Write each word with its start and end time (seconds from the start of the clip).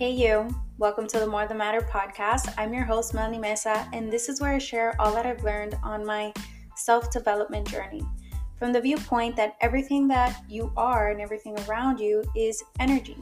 Hey, 0.00 0.12
you. 0.12 0.48
Welcome 0.78 1.06
to 1.08 1.18
the 1.18 1.26
More 1.26 1.46
Than 1.46 1.58
Matter 1.58 1.82
podcast. 1.82 2.54
I'm 2.56 2.72
your 2.72 2.84
host, 2.84 3.12
Melanie 3.12 3.36
Mesa, 3.36 3.86
and 3.92 4.10
this 4.10 4.30
is 4.30 4.40
where 4.40 4.54
I 4.54 4.56
share 4.56 4.98
all 4.98 5.12
that 5.12 5.26
I've 5.26 5.44
learned 5.44 5.76
on 5.82 6.06
my 6.06 6.32
self 6.74 7.10
development 7.12 7.68
journey 7.68 8.02
from 8.58 8.72
the 8.72 8.80
viewpoint 8.80 9.36
that 9.36 9.56
everything 9.60 10.08
that 10.08 10.42
you 10.48 10.72
are 10.74 11.10
and 11.10 11.20
everything 11.20 11.54
around 11.68 12.00
you 12.00 12.24
is 12.34 12.64
energy, 12.78 13.18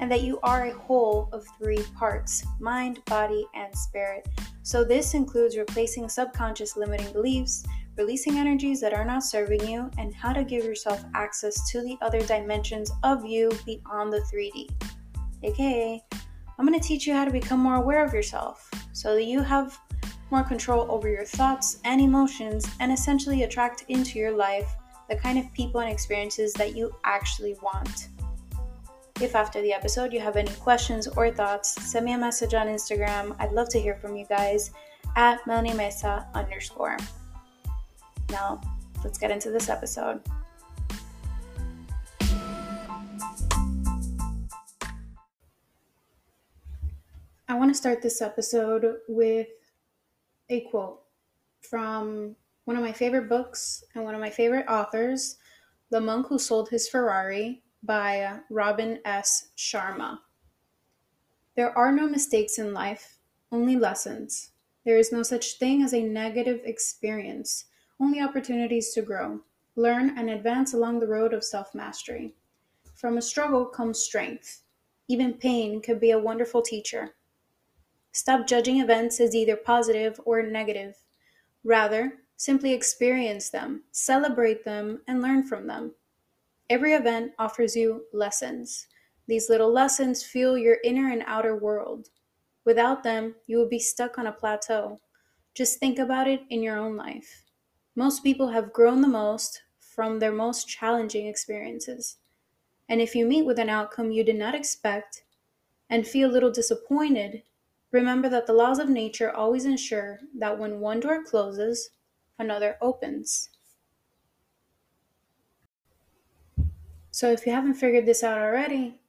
and 0.00 0.12
that 0.12 0.20
you 0.20 0.38
are 0.42 0.66
a 0.66 0.74
whole 0.74 1.30
of 1.32 1.46
three 1.56 1.82
parts 1.96 2.44
mind, 2.60 3.02
body, 3.06 3.46
and 3.54 3.74
spirit. 3.74 4.28
So, 4.64 4.84
this 4.84 5.14
includes 5.14 5.56
replacing 5.56 6.10
subconscious 6.10 6.76
limiting 6.76 7.10
beliefs, 7.14 7.64
releasing 7.96 8.36
energies 8.36 8.82
that 8.82 8.92
are 8.92 9.06
not 9.06 9.24
serving 9.24 9.66
you, 9.66 9.90
and 9.96 10.14
how 10.14 10.34
to 10.34 10.44
give 10.44 10.62
yourself 10.62 11.02
access 11.14 11.70
to 11.70 11.80
the 11.80 11.96
other 12.02 12.20
dimensions 12.20 12.92
of 13.02 13.24
you 13.24 13.50
beyond 13.64 14.12
the 14.12 14.20
3D 14.30 14.68
aka 15.42 16.02
I'm 16.58 16.66
going 16.66 16.78
to 16.78 16.86
teach 16.86 17.06
you 17.06 17.14
how 17.14 17.24
to 17.24 17.30
become 17.30 17.60
more 17.60 17.76
aware 17.76 18.04
of 18.04 18.12
yourself 18.12 18.68
so 18.92 19.14
that 19.14 19.24
you 19.24 19.42
have 19.42 19.78
more 20.30 20.42
control 20.42 20.90
over 20.90 21.08
your 21.08 21.24
thoughts 21.24 21.78
and 21.84 22.00
emotions 22.00 22.68
and 22.80 22.92
essentially 22.92 23.44
attract 23.44 23.84
into 23.88 24.18
your 24.18 24.32
life 24.32 24.74
the 25.08 25.16
kind 25.16 25.38
of 25.38 25.52
people 25.52 25.80
and 25.80 25.90
experiences 25.90 26.52
that 26.54 26.74
you 26.74 26.94
actually 27.04 27.56
want. 27.62 28.08
If 29.20 29.34
after 29.34 29.62
the 29.62 29.72
episode 29.72 30.12
you 30.12 30.20
have 30.20 30.36
any 30.36 30.52
questions 30.56 31.06
or 31.06 31.30
thoughts, 31.30 31.70
send 31.82 32.04
me 32.04 32.12
a 32.12 32.18
message 32.18 32.54
on 32.54 32.66
Instagram. 32.66 33.34
I'd 33.38 33.52
love 33.52 33.68
to 33.70 33.80
hear 33.80 33.96
from 33.96 34.16
you 34.16 34.26
guys 34.26 34.70
at 35.16 35.44
Melanie 35.46 35.74
Mesa 35.74 36.26
underscore. 36.34 36.96
Now, 38.30 38.60
let's 39.02 39.18
get 39.18 39.30
into 39.30 39.50
this 39.50 39.68
episode. 39.68 40.20
I 47.50 47.54
want 47.54 47.70
to 47.70 47.74
start 47.74 48.02
this 48.02 48.20
episode 48.20 48.98
with 49.08 49.48
a 50.50 50.60
quote 50.68 51.00
from 51.62 52.36
one 52.66 52.76
of 52.76 52.82
my 52.82 52.92
favorite 52.92 53.30
books 53.30 53.82
and 53.94 54.04
one 54.04 54.14
of 54.14 54.20
my 54.20 54.28
favorite 54.28 54.66
authors, 54.68 55.38
The 55.88 55.98
Monk 55.98 56.26
Who 56.26 56.38
Sold 56.38 56.68
His 56.68 56.90
Ferrari 56.90 57.62
by 57.82 58.40
Robin 58.50 58.98
S. 59.06 59.48
Sharma. 59.56 60.18
There 61.56 61.76
are 61.76 61.90
no 61.90 62.06
mistakes 62.06 62.58
in 62.58 62.74
life, 62.74 63.16
only 63.50 63.76
lessons. 63.76 64.50
There 64.84 64.98
is 64.98 65.10
no 65.10 65.22
such 65.22 65.54
thing 65.54 65.82
as 65.82 65.94
a 65.94 66.02
negative 66.02 66.60
experience, 66.66 67.64
only 67.98 68.20
opportunities 68.20 68.92
to 68.92 69.00
grow, 69.00 69.40
learn, 69.74 70.18
and 70.18 70.28
advance 70.28 70.74
along 70.74 71.00
the 71.00 71.08
road 71.08 71.32
of 71.32 71.42
self 71.42 71.74
mastery. 71.74 72.34
From 72.94 73.16
a 73.16 73.22
struggle 73.22 73.64
comes 73.64 74.00
strength. 74.00 74.64
Even 75.08 75.32
pain 75.32 75.80
could 75.80 75.98
be 75.98 76.10
a 76.10 76.18
wonderful 76.18 76.60
teacher. 76.60 77.14
Stop 78.12 78.46
judging 78.46 78.80
events 78.80 79.20
as 79.20 79.34
either 79.34 79.56
positive 79.56 80.20
or 80.24 80.42
negative. 80.42 80.96
Rather, 81.64 82.14
simply 82.36 82.72
experience 82.72 83.50
them, 83.50 83.82
celebrate 83.92 84.64
them, 84.64 85.00
and 85.06 85.20
learn 85.20 85.42
from 85.44 85.66
them. 85.66 85.92
Every 86.70 86.92
event 86.92 87.32
offers 87.38 87.76
you 87.76 88.04
lessons. 88.12 88.86
These 89.26 89.50
little 89.50 89.72
lessons 89.72 90.22
fuel 90.22 90.56
your 90.56 90.78
inner 90.84 91.10
and 91.10 91.22
outer 91.26 91.56
world. 91.56 92.08
Without 92.64 93.02
them, 93.02 93.34
you 93.46 93.58
will 93.58 93.68
be 93.68 93.78
stuck 93.78 94.18
on 94.18 94.26
a 94.26 94.32
plateau. 94.32 95.00
Just 95.54 95.78
think 95.78 95.98
about 95.98 96.28
it 96.28 96.42
in 96.50 96.62
your 96.62 96.78
own 96.78 96.96
life. 96.96 97.44
Most 97.94 98.22
people 98.22 98.48
have 98.48 98.72
grown 98.72 99.00
the 99.00 99.08
most 99.08 99.62
from 99.78 100.18
their 100.18 100.32
most 100.32 100.68
challenging 100.68 101.26
experiences. 101.26 102.18
And 102.88 103.00
if 103.00 103.14
you 103.14 103.26
meet 103.26 103.44
with 103.44 103.58
an 103.58 103.68
outcome 103.68 104.10
you 104.10 104.22
did 104.22 104.36
not 104.36 104.54
expect 104.54 105.24
and 105.90 106.06
feel 106.06 106.30
a 106.30 106.32
little 106.32 106.50
disappointed, 106.52 107.42
Remember 107.90 108.28
that 108.28 108.46
the 108.46 108.52
laws 108.52 108.78
of 108.78 108.88
nature 108.88 109.30
always 109.30 109.64
ensure 109.64 110.20
that 110.38 110.58
when 110.58 110.80
one 110.80 111.00
door 111.00 111.24
closes, 111.24 111.90
another 112.38 112.76
opens. 112.82 113.48
So, 117.10 117.32
if 117.32 117.46
you 117.46 117.52
haven't 117.52 117.74
figured 117.74 118.06
this 118.06 118.22
out 118.22 118.38
already, 118.38 119.00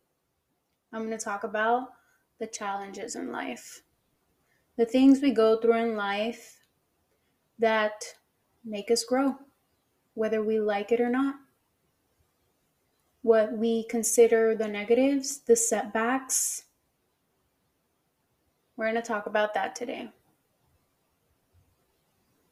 I'm 0.91 1.05
going 1.05 1.17
to 1.17 1.23
talk 1.23 1.43
about 1.43 1.89
the 2.39 2.47
challenges 2.47 3.15
in 3.15 3.31
life. 3.31 3.81
The 4.77 4.85
things 4.85 5.21
we 5.21 5.31
go 5.31 5.59
through 5.59 5.75
in 5.75 5.95
life 5.95 6.57
that 7.59 8.01
make 8.63 8.89
us 8.89 9.03
grow, 9.03 9.35
whether 10.13 10.41
we 10.41 10.59
like 10.59 10.91
it 10.91 11.01
or 11.01 11.09
not. 11.09 11.35
What 13.21 13.51
we 13.51 13.83
consider 13.83 14.55
the 14.55 14.69
negatives, 14.69 15.41
the 15.41 15.57
setbacks, 15.57 16.63
we're 18.79 18.85
going 18.85 18.95
to 18.95 19.01
talk 19.01 19.25
about 19.25 19.53
that 19.53 19.75
today. 19.75 20.09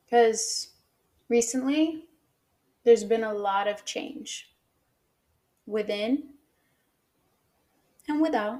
Because 0.03 0.71
recently, 1.29 2.03
there's 2.83 3.05
been 3.05 3.23
a 3.23 3.33
lot 3.33 3.65
of 3.69 3.85
change 3.85 4.51
within 5.65 6.31
and 8.09 8.21
without. 8.21 8.59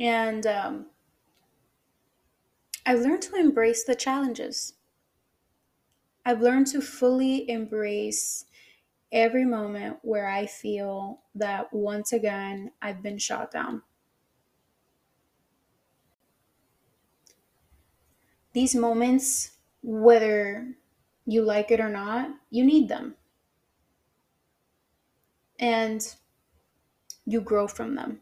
And 0.00 0.44
um, 0.48 0.86
I've 2.84 3.00
learned 3.00 3.22
to 3.22 3.36
embrace 3.36 3.84
the 3.84 3.94
challenges. 3.94 4.74
I've 6.26 6.40
learned 6.40 6.66
to 6.68 6.80
fully 6.80 7.48
embrace 7.48 8.46
every 9.12 9.44
moment 9.44 9.98
where 10.02 10.28
I 10.28 10.46
feel 10.46 11.20
that 11.36 11.72
once 11.72 12.12
again 12.12 12.72
I've 12.82 13.00
been 13.00 13.18
shot 13.18 13.52
down. 13.52 13.82
These 18.52 18.74
moments, 18.74 19.52
whether 19.82 20.74
you 21.26 21.42
like 21.42 21.70
it 21.70 21.80
or 21.80 21.88
not, 21.88 22.30
you 22.50 22.64
need 22.64 22.88
them. 22.88 23.14
And 25.58 26.14
you 27.24 27.40
grow 27.40 27.68
from 27.68 27.94
them. 27.94 28.20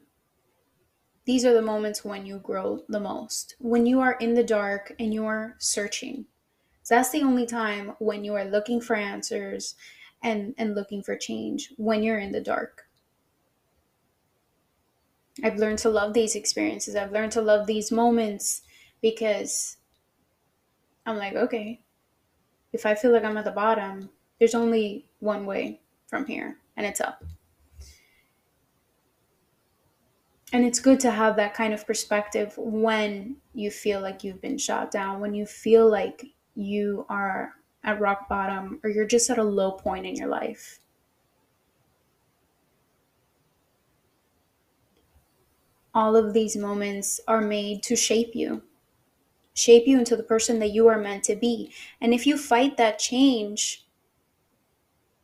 These 1.24 1.44
are 1.44 1.54
the 1.54 1.62
moments 1.62 2.04
when 2.04 2.26
you 2.26 2.38
grow 2.38 2.82
the 2.88 3.00
most. 3.00 3.54
When 3.58 3.86
you 3.86 4.00
are 4.00 4.14
in 4.14 4.34
the 4.34 4.44
dark 4.44 4.92
and 4.98 5.14
you 5.14 5.24
are 5.26 5.56
searching. 5.58 6.26
So 6.82 6.96
that's 6.96 7.10
the 7.10 7.22
only 7.22 7.46
time 7.46 7.92
when 7.98 8.24
you 8.24 8.34
are 8.34 8.44
looking 8.44 8.80
for 8.80 8.96
answers 8.96 9.74
and, 10.22 10.54
and 10.58 10.74
looking 10.74 11.02
for 11.02 11.16
change, 11.16 11.72
when 11.76 12.02
you're 12.02 12.18
in 12.18 12.32
the 12.32 12.40
dark. 12.40 12.82
I've 15.42 15.56
learned 15.56 15.78
to 15.80 15.88
love 15.88 16.12
these 16.12 16.34
experiences. 16.34 16.96
I've 16.96 17.12
learned 17.12 17.32
to 17.32 17.42
love 17.42 17.66
these 17.66 17.92
moments 17.92 18.62
because 19.00 19.76
I'm 21.10 21.18
like, 21.18 21.34
okay, 21.34 21.80
if 22.72 22.86
I 22.86 22.94
feel 22.94 23.12
like 23.12 23.24
I'm 23.24 23.36
at 23.36 23.44
the 23.44 23.50
bottom, 23.50 24.10
there's 24.38 24.54
only 24.54 25.06
one 25.18 25.44
way 25.44 25.80
from 26.06 26.24
here, 26.24 26.56
and 26.76 26.86
it's 26.86 27.00
up. 27.00 27.24
And 30.52 30.64
it's 30.64 30.80
good 30.80 30.98
to 31.00 31.10
have 31.10 31.36
that 31.36 31.54
kind 31.54 31.74
of 31.74 31.86
perspective 31.86 32.54
when 32.56 33.36
you 33.54 33.70
feel 33.70 34.00
like 34.00 34.24
you've 34.24 34.40
been 34.40 34.58
shot 34.58 34.90
down, 34.90 35.20
when 35.20 35.34
you 35.34 35.46
feel 35.46 35.88
like 35.88 36.26
you 36.54 37.06
are 37.08 37.52
at 37.84 38.00
rock 38.00 38.28
bottom 38.28 38.80
or 38.82 38.90
you're 38.90 39.06
just 39.06 39.30
at 39.30 39.38
a 39.38 39.44
low 39.44 39.72
point 39.72 40.06
in 40.06 40.16
your 40.16 40.28
life. 40.28 40.80
All 45.94 46.16
of 46.16 46.34
these 46.34 46.56
moments 46.56 47.20
are 47.28 47.40
made 47.40 47.82
to 47.84 47.96
shape 47.96 48.34
you 48.34 48.62
shape 49.54 49.86
you 49.86 49.98
into 49.98 50.16
the 50.16 50.22
person 50.22 50.58
that 50.60 50.72
you 50.72 50.88
are 50.88 50.98
meant 50.98 51.24
to 51.24 51.36
be. 51.36 51.72
And 52.00 52.14
if 52.14 52.26
you 52.26 52.36
fight 52.36 52.76
that 52.76 52.98
change, 52.98 53.86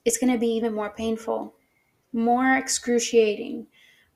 it's 0.05 0.19
going 0.19 0.32
to 0.32 0.38
be 0.38 0.49
even 0.49 0.75
more 0.75 0.90
painful, 0.90 1.55
more 2.12 2.56
excruciating, 2.56 3.67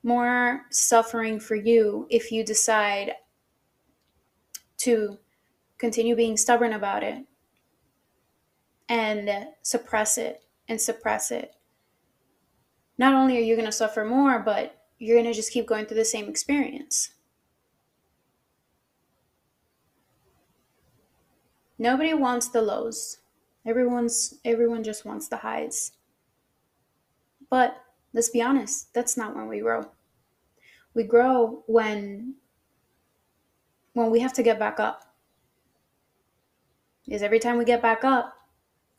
more 0.03 0.61
suffering 0.69 1.39
for 1.39 1.55
you 1.55 2.07
if 2.09 2.31
you 2.31 2.43
decide 2.43 3.13
to 4.77 5.17
continue 5.77 6.15
being 6.15 6.37
stubborn 6.37 6.73
about 6.73 7.03
it 7.03 7.25
and 8.89 9.47
suppress 9.61 10.17
it 10.17 10.43
and 10.67 10.79
suppress 10.79 11.31
it. 11.31 11.55
Not 12.97 13.13
only 13.13 13.37
are 13.37 13.41
you 13.41 13.55
going 13.55 13.65
to 13.65 13.71
suffer 13.71 14.05
more, 14.05 14.39
but 14.39 14.85
you're 14.99 15.15
going 15.15 15.25
to 15.25 15.33
just 15.33 15.51
keep 15.51 15.65
going 15.65 15.85
through 15.85 15.97
the 15.97 16.05
same 16.05 16.29
experience. 16.29 17.11
Nobody 21.81 22.13
wants 22.13 22.47
the 22.47 22.61
lows. 22.61 23.17
Everyone's 23.65 24.35
everyone 24.45 24.83
just 24.83 25.03
wants 25.03 25.27
the 25.27 25.37
highs. 25.37 25.93
But 27.49 27.75
let's 28.13 28.29
be 28.29 28.39
honest, 28.39 28.93
that's 28.93 29.17
not 29.17 29.35
when 29.35 29.47
we 29.47 29.61
grow. 29.61 29.89
We 30.93 31.01
grow 31.05 31.63
when 31.65 32.35
when 33.93 34.11
we 34.11 34.19
have 34.19 34.33
to 34.33 34.43
get 34.43 34.59
back 34.59 34.79
up. 34.79 35.15
Because 37.03 37.23
every 37.23 37.39
time 37.39 37.57
we 37.57 37.65
get 37.65 37.81
back 37.81 38.03
up, 38.03 38.35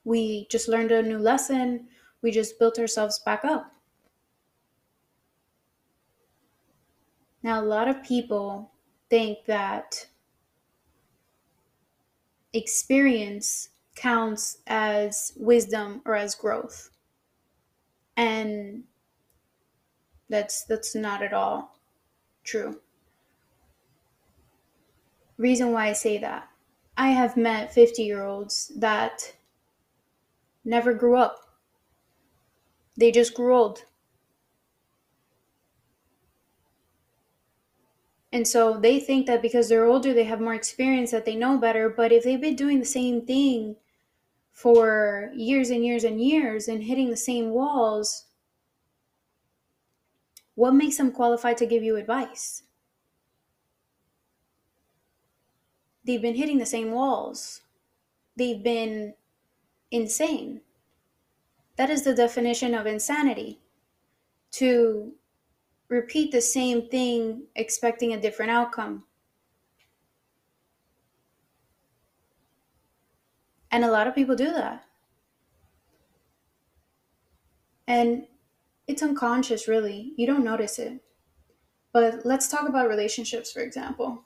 we 0.03 0.49
just 0.51 0.67
learned 0.67 0.91
a 0.91 1.05
new 1.05 1.19
lesson, 1.19 1.87
we 2.21 2.33
just 2.33 2.59
built 2.59 2.81
ourselves 2.81 3.21
back 3.21 3.45
up. 3.45 3.73
Now, 7.45 7.61
a 7.61 7.65
lot 7.65 7.87
of 7.87 8.03
people 8.03 8.73
think 9.09 9.45
that 9.47 10.09
experience 12.53 13.71
counts 13.95 14.59
as 14.67 15.33
wisdom 15.37 16.03
or 16.05 16.15
as 16.15 16.35
growth. 16.35 16.91
And 18.17 18.85
that's 20.29 20.65
that's 20.65 20.95
not 20.95 21.23
at 21.23 21.33
all 21.33 21.79
true. 22.45 22.81
Reason 25.39 25.73
why 25.73 25.89
I 25.89 25.93
say 25.93 26.19
that. 26.19 26.49
I 26.97 27.09
have 27.11 27.37
met 27.37 27.75
50-year-olds 27.75 28.73
that 28.77 29.35
never 30.65 30.93
grew 30.95 31.17
up. 31.17 31.39
They 32.97 33.11
just 33.11 33.35
grew 33.35 33.57
old. 33.57 33.85
And 38.33 38.49
so 38.49 38.79
they 38.79 38.99
think 38.99 39.27
that 39.27 39.43
because 39.43 39.69
they're 39.69 39.85
older, 39.85 40.15
they 40.15 40.25
have 40.25 40.41
more 40.41 40.55
experience, 40.55 41.11
that 41.11 41.27
they 41.27 41.37
know 41.37 41.59
better. 41.59 41.91
But 41.91 42.13
if 42.13 42.25
they've 42.25 42.41
been 42.41 42.57
doing 42.57 42.79
the 42.79 42.87
same 42.87 43.27
thing 43.27 43.77
for 44.53 45.31
years 45.35 45.69
and 45.69 45.85
years 45.85 46.03
and 46.03 46.21
years 46.21 46.67
and 46.67 46.83
hitting 46.83 47.11
the 47.11 47.17
same 47.17 47.51
walls, 47.51 48.27
what 50.55 50.75
makes 50.75 50.97
them 50.97 51.13
qualified 51.13 51.59
to 51.59 51.67
give 51.67 51.83
you 51.83 51.97
advice? 51.97 52.63
They've 56.05 56.23
been 56.23 56.35
hitting 56.35 56.59
the 56.59 56.67
same 56.67 56.91
walls. 56.93 57.61
They've 58.37 58.63
been 58.63 59.15
insane. 59.91 60.63
That 61.77 61.91
is 61.91 62.03
the 62.03 62.15
definition 62.15 62.75
of 62.75 62.87
insanity. 62.87 63.61
To 64.53 65.13
repeat 65.93 66.33
the 66.33 66.41
same 66.41 66.89
thing 66.89 67.43
expecting 67.55 68.15
a 68.15 68.21
different 68.21 68.51
outcome. 68.51 69.05
And 73.71 73.85
a 73.85 73.91
lot 73.91 74.07
of 74.07 74.15
people 74.15 74.35
do 74.35 74.53
that. 74.53 74.85
And 77.87 78.27
it's 78.89 79.03
unconscious, 79.03 79.69
really. 79.69 80.15
You 80.17 80.27
don't 80.27 80.45
notice 80.45 80.79
it. 80.79 81.01
But 81.93 82.25
let's 82.25 82.49
talk 82.49 82.69
about 82.69 82.89
relationships, 82.89 83.53
for 83.53 83.61
example. 83.61 84.25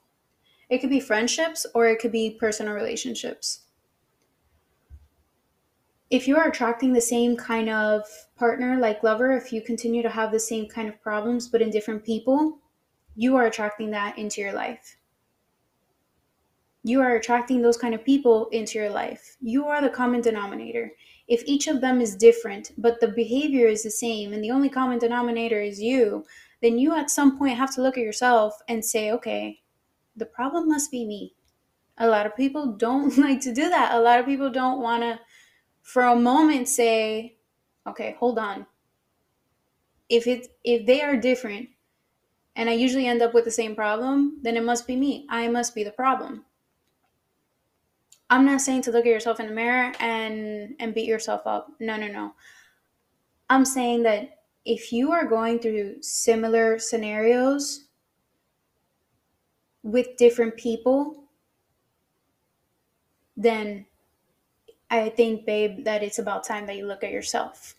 It 0.71 0.79
could 0.79 0.91
be 0.91 1.01
friendships 1.01 1.67
or 1.75 1.89
it 1.89 1.99
could 1.99 2.13
be 2.13 2.31
personal 2.39 2.75
relationships 2.75 3.66
if 6.11 6.29
you 6.29 6.37
are 6.37 6.49
attracting 6.49 6.93
the 6.93 7.01
same 7.01 7.37
kind 7.37 7.69
of 7.69 8.05
partner 8.37 8.79
like 8.79 9.03
lover 9.03 9.33
if 9.33 9.53
you 9.53 9.61
continue 9.61 10.03
to 10.03 10.11
have 10.11 10.31
the 10.31 10.41
same 10.41 10.69
kind 10.69 10.89
of 10.89 11.01
problems 11.03 11.49
but 11.49 11.63
in 11.63 11.71
different 11.71 12.05
people 12.05 12.61
you 13.17 13.35
are 13.37 13.47
attracting 13.47 13.91
that 13.91 14.19
into 14.19 14.43
your 14.43 14.53
life. 14.53 14.99
You 16.85 17.01
are 17.01 17.17
attracting 17.17 17.63
those 17.63 17.79
kind 17.79 17.95
of 17.95 18.05
people 18.05 18.49
into 18.51 18.79
your 18.79 18.91
life. 18.91 19.37
You 19.41 19.67
are 19.67 19.81
the 19.81 19.89
common 19.89 20.21
denominator. 20.21 20.93
If 21.27 21.43
each 21.47 21.67
of 21.67 21.81
them 21.81 22.01
is 22.01 22.15
different 22.15 22.73
but 22.79 23.01
the 23.01 23.09
behavior 23.09 23.67
is 23.67 23.83
the 23.83 23.91
same 23.91 24.33
and 24.33 24.45
the 24.45 24.51
only 24.51 24.69
common 24.69 24.99
denominator 24.99 25.61
is 25.61 25.81
you 25.81 26.25
then 26.63 26.79
you 26.79 26.95
at 26.95 27.11
some 27.11 27.37
point 27.39 27.57
have 27.57 27.75
to 27.75 27.83
look 27.83 27.99
at 27.99 28.05
yourself 28.05 28.55
and 28.69 28.85
say 28.85 29.11
okay 29.11 29.61
the 30.15 30.27
problem 30.27 30.69
must 30.69 30.91
be 30.91 31.05
me. 31.05 31.35
A 31.99 32.07
lot 32.07 32.27
of 32.27 32.37
people 32.37 32.73
don't 32.73 33.17
like 33.27 33.41
to 33.41 33.53
do 33.53 33.69
that. 33.69 33.95
A 33.95 34.01
lot 34.01 34.21
of 34.21 34.27
people 34.27 34.51
don't 34.51 34.81
want 34.81 35.03
to 35.03 35.19
for 35.87 36.03
a 36.03 36.17
moment 36.17 36.69
say, 36.69 37.37
okay, 37.87 38.17
hold 38.19 38.41
on. 38.41 38.67
If 40.09 40.27
it 40.27 40.49
if 40.65 40.85
they 40.85 41.01
are 41.01 41.17
different 41.17 41.69
and 42.57 42.69
I 42.69 42.73
usually 42.73 43.07
end 43.07 43.23
up 43.23 43.33
with 43.33 43.45
the 43.45 43.53
same 43.53 43.77
problem, 43.77 44.41
then 44.43 44.57
it 44.57 44.65
must 44.65 44.89
be 44.89 44.97
me. 44.97 45.27
I 45.31 45.47
must 45.47 45.77
be 45.77 45.85
the 45.85 45.93
problem. 45.93 46.45
I'm 48.29 48.45
not 48.45 48.63
saying 48.63 48.83
to 48.83 48.91
look 48.91 49.07
at 49.07 49.13
yourself 49.13 49.39
in 49.39 49.47
the 49.47 49.55
mirror 49.55 49.93
and 50.01 50.75
and 50.81 50.93
beat 50.93 51.07
yourself 51.07 51.43
up. 51.47 51.69
No, 51.79 51.97
no, 51.97 52.09
no. 52.09 52.35
I'm 53.49 53.65
saying 53.65 54.03
that 54.03 54.41
if 54.65 54.93
you 54.93 55.13
are 55.13 55.25
going 55.25 55.61
through 55.61 56.03
similar 56.03 56.81
scenarios 56.81 57.85
with 59.85 60.17
different 60.17 60.57
people, 60.57 61.29
then 63.37 63.87
I 64.91 65.11
think, 65.11 65.47
babe, 65.47 65.85
that 65.85 66.03
it's 66.03 66.19
about 66.19 66.43
time 66.43 66.67
that 66.67 66.77
you 66.77 66.87
look 66.87 67.05
at 67.05 67.13
yourself. 67.13 67.77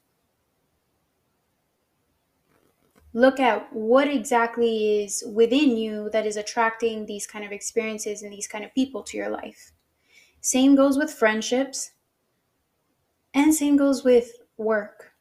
Look 3.13 3.37
at 3.39 3.73
what 3.73 4.07
exactly 4.07 5.03
is 5.03 5.21
within 5.33 5.75
you 5.75 6.09
that 6.11 6.25
is 6.25 6.37
attracting 6.37 7.05
these 7.05 7.27
kind 7.27 7.43
of 7.43 7.51
experiences 7.51 8.21
and 8.21 8.31
these 8.31 8.47
kind 8.47 8.63
of 8.63 8.73
people 8.73 9.03
to 9.03 9.17
your 9.17 9.29
life. 9.29 9.73
Same 10.41 10.75
goes 10.75 10.97
with 10.97 11.13
friendships, 11.13 11.91
and 13.33 13.55
same 13.55 13.77
goes 13.77 14.03
with 14.03 14.33
work. 14.57 15.13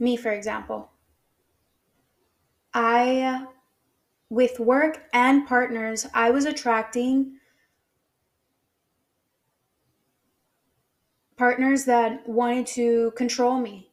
Me, 0.00 0.16
for 0.16 0.32
example, 0.32 0.90
I 2.72 3.46
with 4.30 4.60
work 4.60 5.04
and 5.12 5.46
partners, 5.46 6.06
I 6.12 6.30
was 6.30 6.44
attracting 6.44 7.38
partners 11.36 11.84
that 11.84 12.28
wanted 12.28 12.66
to 12.66 13.12
control 13.12 13.58
me, 13.58 13.92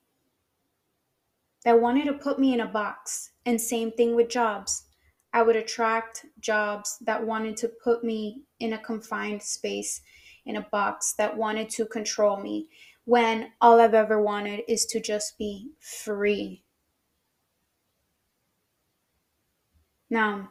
that 1.64 1.80
wanted 1.80 2.06
to 2.06 2.14
put 2.14 2.40
me 2.40 2.54
in 2.54 2.62
a 2.62 2.66
box. 2.66 3.32
And 3.46 3.62
same 3.62 3.92
thing 3.92 4.16
with 4.16 4.30
jobs. 4.30 4.86
I 5.32 5.44
would 5.44 5.56
attract 5.56 6.26
jobs 6.40 6.98
that 7.02 7.24
wanted 7.24 7.56
to 7.58 7.70
put 7.84 8.04
me 8.04 8.44
in 8.60 8.74
a 8.74 8.78
confined 8.80 9.44
space, 9.44 10.02
in 10.46 10.56
a 10.56 10.68
box, 10.72 11.14
that 11.18 11.38
wanted 11.38 11.70
to 11.72 11.86
control 11.86 12.38
me, 12.38 12.70
when 13.06 13.52
all 13.62 13.80
I've 13.80 13.94
ever 13.94 14.22
wanted 14.22 14.62
is 14.68 14.86
to 14.88 15.00
just 15.00 15.38
be 15.38 15.70
free 15.80 16.65
Now, 20.16 20.50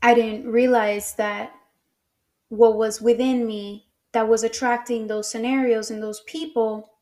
I 0.00 0.14
didn't 0.14 0.50
realize 0.50 1.14
that 1.16 1.52
what 2.48 2.74
was 2.74 3.02
within 3.02 3.46
me 3.46 3.88
that 4.12 4.30
was 4.30 4.42
attracting 4.42 5.08
those 5.08 5.30
scenarios 5.30 5.90
and 5.90 6.02
those 6.02 6.22
people 6.22 6.94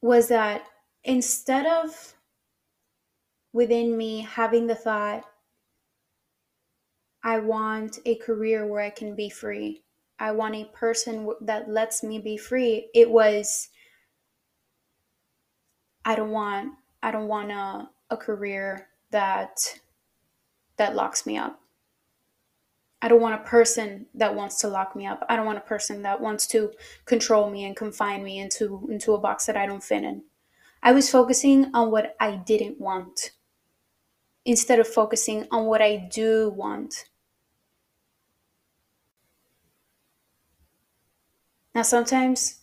was 0.00 0.28
that 0.28 0.64
instead 1.02 1.66
of 1.66 2.14
within 3.52 3.94
me 3.98 4.22
having 4.22 4.66
the 4.66 4.74
thought, 4.74 5.22
I 7.22 7.40
want 7.40 7.98
a 8.06 8.14
career 8.14 8.66
where 8.66 8.80
I 8.80 8.88
can 8.88 9.14
be 9.14 9.28
free. 9.28 9.84
I 10.18 10.32
want 10.32 10.54
a 10.54 10.64
person 10.64 11.30
that 11.42 11.68
lets 11.68 12.02
me 12.02 12.18
be 12.18 12.38
free. 12.38 12.88
It 12.94 13.10
was 13.10 13.68
I 16.04 16.14
don't 16.14 16.30
want 16.30 16.74
I 17.02 17.10
don't 17.10 17.28
want 17.28 17.50
a, 17.50 17.88
a 18.10 18.16
career 18.16 18.88
that 19.10 19.78
that 20.76 20.94
locks 20.94 21.26
me 21.26 21.36
up. 21.36 21.60
I 23.00 23.08
don't 23.08 23.20
want 23.20 23.40
a 23.40 23.44
person 23.44 24.06
that 24.14 24.34
wants 24.34 24.58
to 24.60 24.68
lock 24.68 24.96
me 24.96 25.06
up. 25.06 25.24
I 25.28 25.36
don't 25.36 25.44
want 25.44 25.58
a 25.58 25.62
person 25.62 26.02
that 26.02 26.20
wants 26.20 26.46
to 26.48 26.72
control 27.04 27.50
me 27.50 27.64
and 27.64 27.76
confine 27.76 28.24
me 28.24 28.38
into 28.38 28.88
into 28.90 29.12
a 29.12 29.18
box 29.18 29.46
that 29.46 29.56
I 29.56 29.66
don't 29.66 29.82
fit 29.82 30.04
in. 30.04 30.22
I 30.82 30.92
was 30.92 31.10
focusing 31.10 31.70
on 31.74 31.90
what 31.90 32.16
I 32.20 32.36
didn't 32.36 32.80
want 32.80 33.32
instead 34.44 34.78
of 34.78 34.88
focusing 34.88 35.46
on 35.50 35.66
what 35.66 35.80
I 35.80 35.96
do 35.96 36.50
want. 36.50 37.08
Now 41.74 41.82
sometimes 41.82 42.60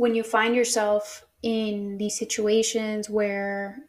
when 0.00 0.14
you 0.14 0.22
find 0.22 0.56
yourself 0.56 1.26
in 1.42 1.98
these 1.98 2.18
situations 2.18 3.10
where 3.10 3.84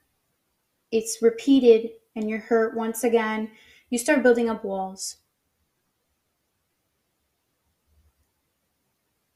it's 0.91 1.19
repeated 1.21 1.89
and 2.17 2.29
you're 2.29 2.37
hurt 2.37 2.75
once 2.75 3.05
again, 3.05 3.49
you 3.89 3.97
start 3.97 4.21
building 4.21 4.49
up 4.49 4.65
walls. 4.65 5.15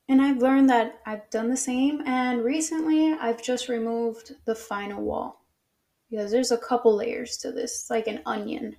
And 0.09 0.21
I've 0.21 0.39
learned 0.39 0.69
that 0.69 0.99
I've 1.05 1.29
done 1.29 1.49
the 1.49 1.55
same, 1.55 2.05
and 2.05 2.43
recently 2.43 3.13
I've 3.13 3.41
just 3.41 3.69
removed 3.69 4.35
the 4.43 4.53
final 4.53 5.01
wall 5.01 5.45
because 6.09 6.29
there's 6.29 6.51
a 6.51 6.57
couple 6.57 6.93
layers 6.93 7.37
to 7.37 7.53
this, 7.53 7.83
it's 7.83 7.89
like 7.89 8.07
an 8.07 8.19
onion. 8.25 8.75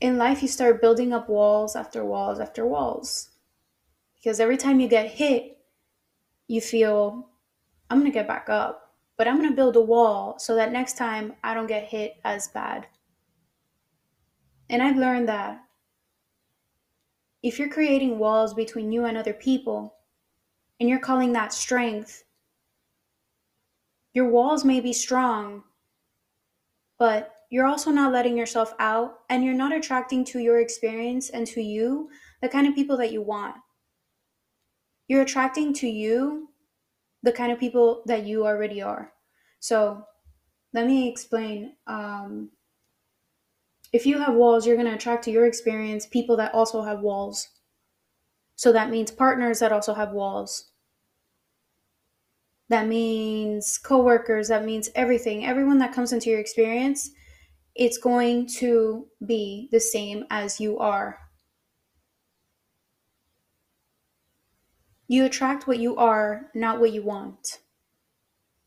In 0.00 0.16
life, 0.16 0.40
you 0.40 0.48
start 0.48 0.80
building 0.80 1.12
up 1.12 1.28
walls 1.28 1.76
after 1.76 2.02
walls 2.02 2.40
after 2.40 2.64
walls. 2.66 3.30
Because 4.22 4.40
every 4.40 4.56
time 4.56 4.80
you 4.80 4.88
get 4.88 5.10
hit, 5.10 5.58
you 6.46 6.60
feel, 6.60 7.28
I'm 7.88 8.00
going 8.00 8.10
to 8.10 8.14
get 8.14 8.28
back 8.28 8.48
up, 8.48 8.94
but 9.16 9.26
I'm 9.26 9.36
going 9.38 9.48
to 9.48 9.56
build 9.56 9.76
a 9.76 9.80
wall 9.80 10.38
so 10.38 10.54
that 10.56 10.72
next 10.72 10.96
time 10.96 11.34
I 11.42 11.54
don't 11.54 11.66
get 11.66 11.84
hit 11.84 12.16
as 12.24 12.48
bad. 12.48 12.86
And 14.68 14.82
I've 14.82 14.96
learned 14.96 15.28
that 15.28 15.62
if 17.42 17.58
you're 17.58 17.70
creating 17.70 18.18
walls 18.18 18.52
between 18.52 18.92
you 18.92 19.06
and 19.06 19.16
other 19.16 19.32
people 19.32 19.94
and 20.78 20.88
you're 20.88 20.98
calling 20.98 21.32
that 21.32 21.52
strength, 21.52 22.24
your 24.12 24.28
walls 24.28 24.64
may 24.64 24.80
be 24.80 24.92
strong, 24.92 25.62
but 26.98 27.34
you're 27.50 27.66
also 27.66 27.90
not 27.90 28.12
letting 28.12 28.36
yourself 28.36 28.74
out 28.78 29.20
and 29.28 29.44
you're 29.44 29.54
not 29.54 29.72
attracting 29.72 30.24
to 30.26 30.38
your 30.38 30.60
experience 30.60 31.30
and 31.30 31.46
to 31.46 31.60
you 31.60 32.10
the 32.42 32.48
kind 32.48 32.66
of 32.66 32.74
people 32.74 32.96
that 32.96 33.12
you 33.12 33.22
want. 33.22 33.56
You're 35.10 35.22
attracting 35.22 35.72
to 35.74 35.88
you 35.88 36.50
the 37.24 37.32
kind 37.32 37.50
of 37.50 37.58
people 37.58 38.04
that 38.06 38.26
you 38.26 38.46
already 38.46 38.80
are. 38.80 39.12
So 39.58 40.04
let 40.72 40.86
me 40.86 41.08
explain. 41.08 41.72
Um, 41.88 42.50
if 43.92 44.06
you 44.06 44.20
have 44.20 44.34
walls, 44.34 44.64
you're 44.64 44.76
going 44.76 44.86
to 44.86 44.94
attract 44.94 45.24
to 45.24 45.32
your 45.32 45.46
experience 45.46 46.06
people 46.06 46.36
that 46.36 46.54
also 46.54 46.82
have 46.82 47.00
walls. 47.00 47.48
So 48.54 48.70
that 48.70 48.88
means 48.88 49.10
partners 49.10 49.58
that 49.58 49.72
also 49.72 49.94
have 49.94 50.12
walls. 50.12 50.70
That 52.68 52.86
means 52.86 53.78
coworkers, 53.78 54.46
that 54.46 54.64
means 54.64 54.90
everything. 54.94 55.44
Everyone 55.44 55.78
that 55.78 55.92
comes 55.92 56.12
into 56.12 56.30
your 56.30 56.38
experience, 56.38 57.10
it's 57.74 57.98
going 57.98 58.46
to 58.58 59.08
be 59.26 59.68
the 59.72 59.80
same 59.80 60.24
as 60.30 60.60
you 60.60 60.78
are. 60.78 61.18
You 65.10 65.24
attract 65.24 65.66
what 65.66 65.80
you 65.80 65.96
are, 65.96 66.52
not 66.54 66.78
what 66.78 66.92
you 66.92 67.02
want. 67.02 67.58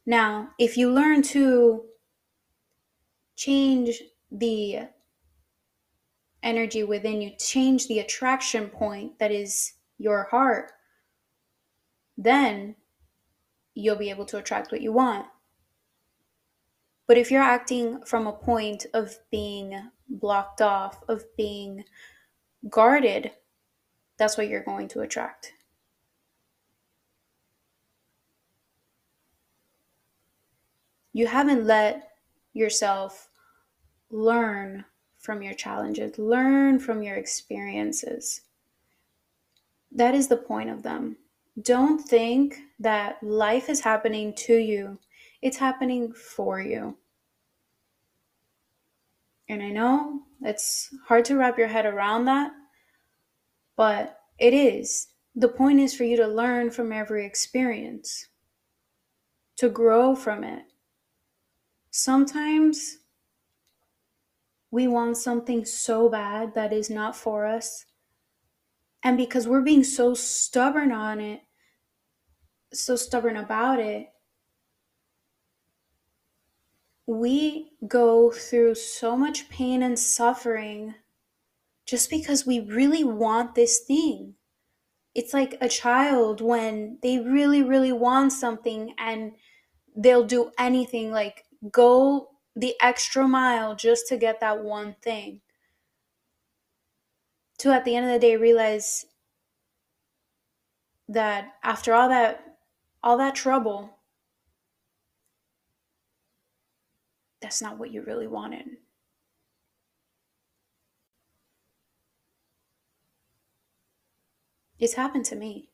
Now, 0.05 0.49
if 0.59 0.75
you 0.75 0.91
learn 0.91 1.21
to 1.21 1.85
change 3.37 4.03
the 4.29 4.89
energy 6.43 6.83
within 6.83 7.21
you, 7.21 7.31
change 7.39 7.87
the 7.87 7.99
attraction 7.99 8.67
point 8.67 9.19
that 9.19 9.31
is 9.31 9.75
your 9.97 10.27
heart, 10.31 10.73
then 12.17 12.75
you'll 13.73 13.95
be 13.95 14.09
able 14.09 14.25
to 14.25 14.37
attract 14.37 14.69
what 14.69 14.81
you 14.81 14.91
want. 14.91 15.25
But 17.07 17.17
if 17.17 17.31
you're 17.31 17.41
acting 17.41 18.03
from 18.03 18.27
a 18.27 18.33
point 18.33 18.85
of 18.93 19.17
being 19.31 19.81
blocked 20.09 20.61
off, 20.61 21.05
of 21.07 21.23
being 21.37 21.85
guarded, 22.69 23.31
that's 24.17 24.37
what 24.37 24.49
you're 24.49 24.61
going 24.61 24.89
to 24.89 24.99
attract. 24.99 25.53
You 31.13 31.27
haven't 31.27 31.65
let 31.65 32.09
yourself 32.53 33.29
learn 34.09 34.83
from 35.19 35.41
your 35.41 35.53
challenges, 35.53 36.17
learn 36.17 36.79
from 36.79 37.01
your 37.01 37.15
experiences. 37.15 38.41
That 39.91 40.15
is 40.15 40.27
the 40.27 40.37
point 40.37 40.69
of 40.69 40.83
them. 40.83 41.17
Don't 41.61 41.99
think 41.99 42.57
that 42.79 43.21
life 43.21 43.69
is 43.69 43.81
happening 43.81 44.33
to 44.33 44.55
you, 44.55 44.97
it's 45.41 45.57
happening 45.57 46.13
for 46.13 46.59
you. 46.59 46.97
And 49.47 49.61
I 49.61 49.69
know 49.69 50.23
it's 50.41 50.93
hard 51.05 51.25
to 51.25 51.37
wrap 51.37 51.57
your 51.57 51.67
head 51.67 51.85
around 51.85 52.25
that, 52.25 52.53
but 53.75 54.19
it 54.39 54.53
is. 54.53 55.09
The 55.35 55.47
point 55.47 55.79
is 55.79 55.95
for 55.95 56.05
you 56.05 56.17
to 56.17 56.27
learn 56.27 56.71
from 56.71 56.91
every 56.91 57.25
experience, 57.25 58.27
to 59.57 59.69
grow 59.69 60.15
from 60.15 60.43
it. 60.43 60.63
Sometimes 61.95 62.97
we 64.71 64.87
want 64.87 65.15
something 65.15 65.63
so 65.63 66.09
bad 66.09 66.55
that 66.55 66.73
is 66.73 66.89
not 66.89 67.15
for 67.15 67.45
us. 67.45 67.85
And 69.03 69.15
because 69.15 69.47
we're 69.47 69.61
being 69.61 69.83
so 69.83 70.15
stubborn 70.15 70.91
on 70.91 71.19
it, 71.19 71.41
so 72.73 72.95
stubborn 72.95 73.37
about 73.37 73.79
it, 73.79 74.07
we 77.05 77.73
go 77.87 78.31
through 78.31 78.73
so 78.73 79.15
much 79.15 79.47
pain 79.49 79.83
and 79.83 79.99
suffering 79.99 80.95
just 81.85 82.09
because 82.09 82.43
we 82.43 82.59
really 82.59 83.03
want 83.03 83.53
this 83.53 83.81
thing. 83.81 84.33
It's 85.13 85.31
like 85.31 85.59
a 85.61 85.69
child 85.69 86.41
when 86.41 86.97
they 87.03 87.19
really, 87.19 87.61
really 87.61 87.93
want 87.93 88.33
something 88.33 88.95
and 88.97 89.33
they'll 89.95 90.23
do 90.23 90.49
anything, 90.57 91.11
like 91.11 91.43
go 91.71 92.29
the 92.55 92.75
extra 92.81 93.27
mile 93.27 93.75
just 93.75 94.07
to 94.07 94.17
get 94.17 94.39
that 94.39 94.63
one 94.63 94.95
thing. 95.01 95.41
To 97.59 97.71
at 97.71 97.85
the 97.85 97.95
end 97.95 98.05
of 98.05 98.11
the 98.11 98.19
day 98.19 98.35
realize 98.35 99.05
that 101.07 101.53
after 101.63 101.93
all 101.93 102.09
that 102.09 102.57
all 103.03 103.17
that 103.17 103.35
trouble 103.35 103.97
that's 107.41 107.61
not 107.61 107.77
what 107.77 107.91
you 107.91 108.01
really 108.01 108.25
wanted. 108.25 108.65
It's 114.79 114.93
happened 114.93 115.25
to 115.25 115.35
me. 115.35 115.69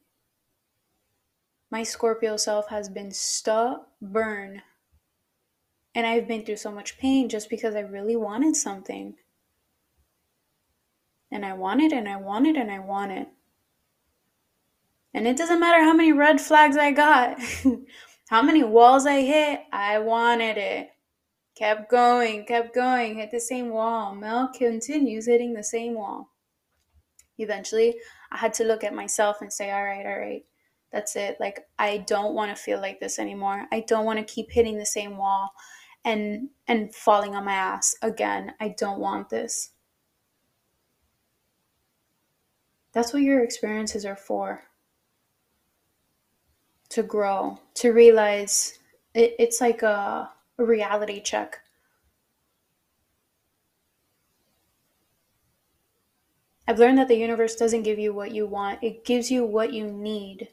My 1.72 1.84
Scorpio 1.84 2.38
self 2.38 2.70
has 2.70 2.90
been 2.90 3.12
stubborn 3.12 4.64
and 5.96 6.06
I've 6.06 6.28
been 6.28 6.46
through 6.46 6.58
so 6.58 6.72
much 6.72 6.98
pain 6.98 7.30
just 7.30 7.50
because 7.50 7.76
I 7.76 7.82
really 7.82 8.16
wanted 8.16 8.56
something. 8.56 9.16
And 11.32 11.46
I 11.46 11.54
wanted 11.54 11.92
and 11.92 12.08
I 12.08 12.18
wanted 12.18 12.56
and 12.56 12.72
I 12.72 12.80
wanted. 12.80 13.28
And 15.14 15.28
it 15.28 15.38
doesn't 15.38 15.60
matter 15.60 15.84
how 15.84 15.94
many 15.94 16.12
red 16.12 16.40
flags 16.40 16.78
I 16.78 16.92
got, 16.92 17.40
how 18.30 18.42
many 18.42 18.64
walls 18.64 19.06
I 19.06 19.22
hit, 19.22 19.62
I 19.72 20.00
wanted 20.00 20.58
it. 20.58 20.90
Kept 21.56 21.90
going, 21.90 22.46
kept 22.46 22.74
going, 22.74 23.16
hit 23.16 23.32
the 23.32 23.40
same 23.40 23.70
wall. 23.70 24.16
Mel 24.16 24.50
continues 24.56 25.26
hitting 25.28 25.54
the 25.54 25.64
same 25.64 25.96
wall. 25.96 26.30
Eventually, 27.38 27.96
I 28.32 28.38
had 28.38 28.54
to 28.56 28.64
look 28.64 28.84
at 28.84 28.94
myself 28.94 29.38
and 29.42 29.52
say, 29.52 29.72
all 29.72 29.84
right, 29.84 30.06
all 30.06 30.20
right, 30.20 30.46
that's 30.92 31.16
it. 31.16 31.38
Like, 31.40 31.66
I 31.78 31.98
don't 31.98 32.34
want 32.34 32.56
to 32.56 32.62
feel 32.62 32.80
like 32.80 33.00
this 33.00 33.20
anymore. 33.20 33.66
I 33.72 33.82
don't 33.82 34.06
want 34.06 34.20
to 34.20 34.34
keep 34.34 34.52
hitting 34.52 34.78
the 34.78 34.86
same 34.86 35.18
wall 35.18 35.52
and 36.06 36.50
and 36.68 36.94
falling 36.94 37.36
on 37.36 37.46
my 37.46 37.54
ass 37.54 37.96
again. 38.02 38.54
I 38.60 38.76
don't 38.78 39.00
want 39.00 39.30
this. 39.30 39.72
That's 42.92 43.14
what 43.14 43.22
your 43.22 43.44
experiences 43.44 44.06
are 44.06 44.16
for. 44.16 44.64
To 46.90 47.04
grow, 47.04 47.60
to 47.76 47.92
realize 47.92 48.80
it, 49.14 49.36
it's 49.38 49.62
like 49.62 49.84
a, 49.84 50.32
a 50.58 50.64
reality 50.64 51.22
check. 51.22 51.60
I've 56.68 56.80
learned 56.80 57.00
that 57.00 57.08
the 57.08 57.16
universe 57.16 57.56
doesn't 57.56 57.82
give 57.82 57.98
you 57.98 58.14
what 58.14 58.32
you 58.32 58.46
want, 58.46 58.84
it 58.84 59.06
gives 59.06 59.32
you 59.32 59.44
what 59.44 59.74
you 59.74 59.88
need. 59.88 60.50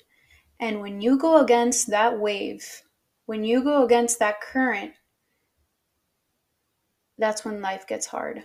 And 0.58 0.80
when 0.80 1.00
you 1.02 1.18
go 1.18 1.42
against 1.42 1.90
that 1.90 2.18
wave, 2.18 2.82
when 3.26 3.44
you 3.44 3.62
go 3.62 3.84
against 3.84 4.18
that 4.18 4.40
current, 4.40 4.92
that's 7.18 7.44
when 7.44 7.60
life 7.60 7.86
gets 7.86 8.06
hard. 8.06 8.44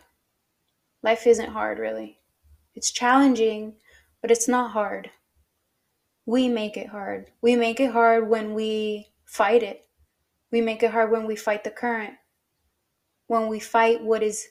Life 1.03 1.27
isn't 1.27 1.49
hard, 1.49 1.79
really. 1.79 2.19
It's 2.75 2.91
challenging, 2.91 3.75
but 4.21 4.31
it's 4.31 4.47
not 4.47 4.71
hard. 4.71 5.09
We 6.25 6.47
make 6.47 6.77
it 6.77 6.87
hard. 6.87 7.31
We 7.41 7.55
make 7.55 7.79
it 7.79 7.91
hard 7.91 8.29
when 8.29 8.53
we 8.53 9.07
fight 9.25 9.63
it. 9.63 9.85
We 10.51 10.61
make 10.61 10.83
it 10.83 10.91
hard 10.91 11.11
when 11.11 11.25
we 11.25 11.35
fight 11.35 11.63
the 11.63 11.71
current. 11.71 12.13
When 13.27 13.47
we 13.47 13.59
fight 13.59 14.03
what 14.03 14.23
is 14.23 14.47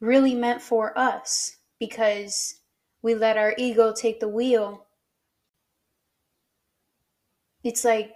really 0.00 0.34
meant 0.34 0.60
for 0.60 0.98
us 0.98 1.56
because 1.78 2.56
we 3.02 3.14
let 3.14 3.36
our 3.36 3.54
ego 3.56 3.92
take 3.92 4.20
the 4.20 4.28
wheel. 4.28 4.86
It's 7.62 7.84
like 7.84 8.14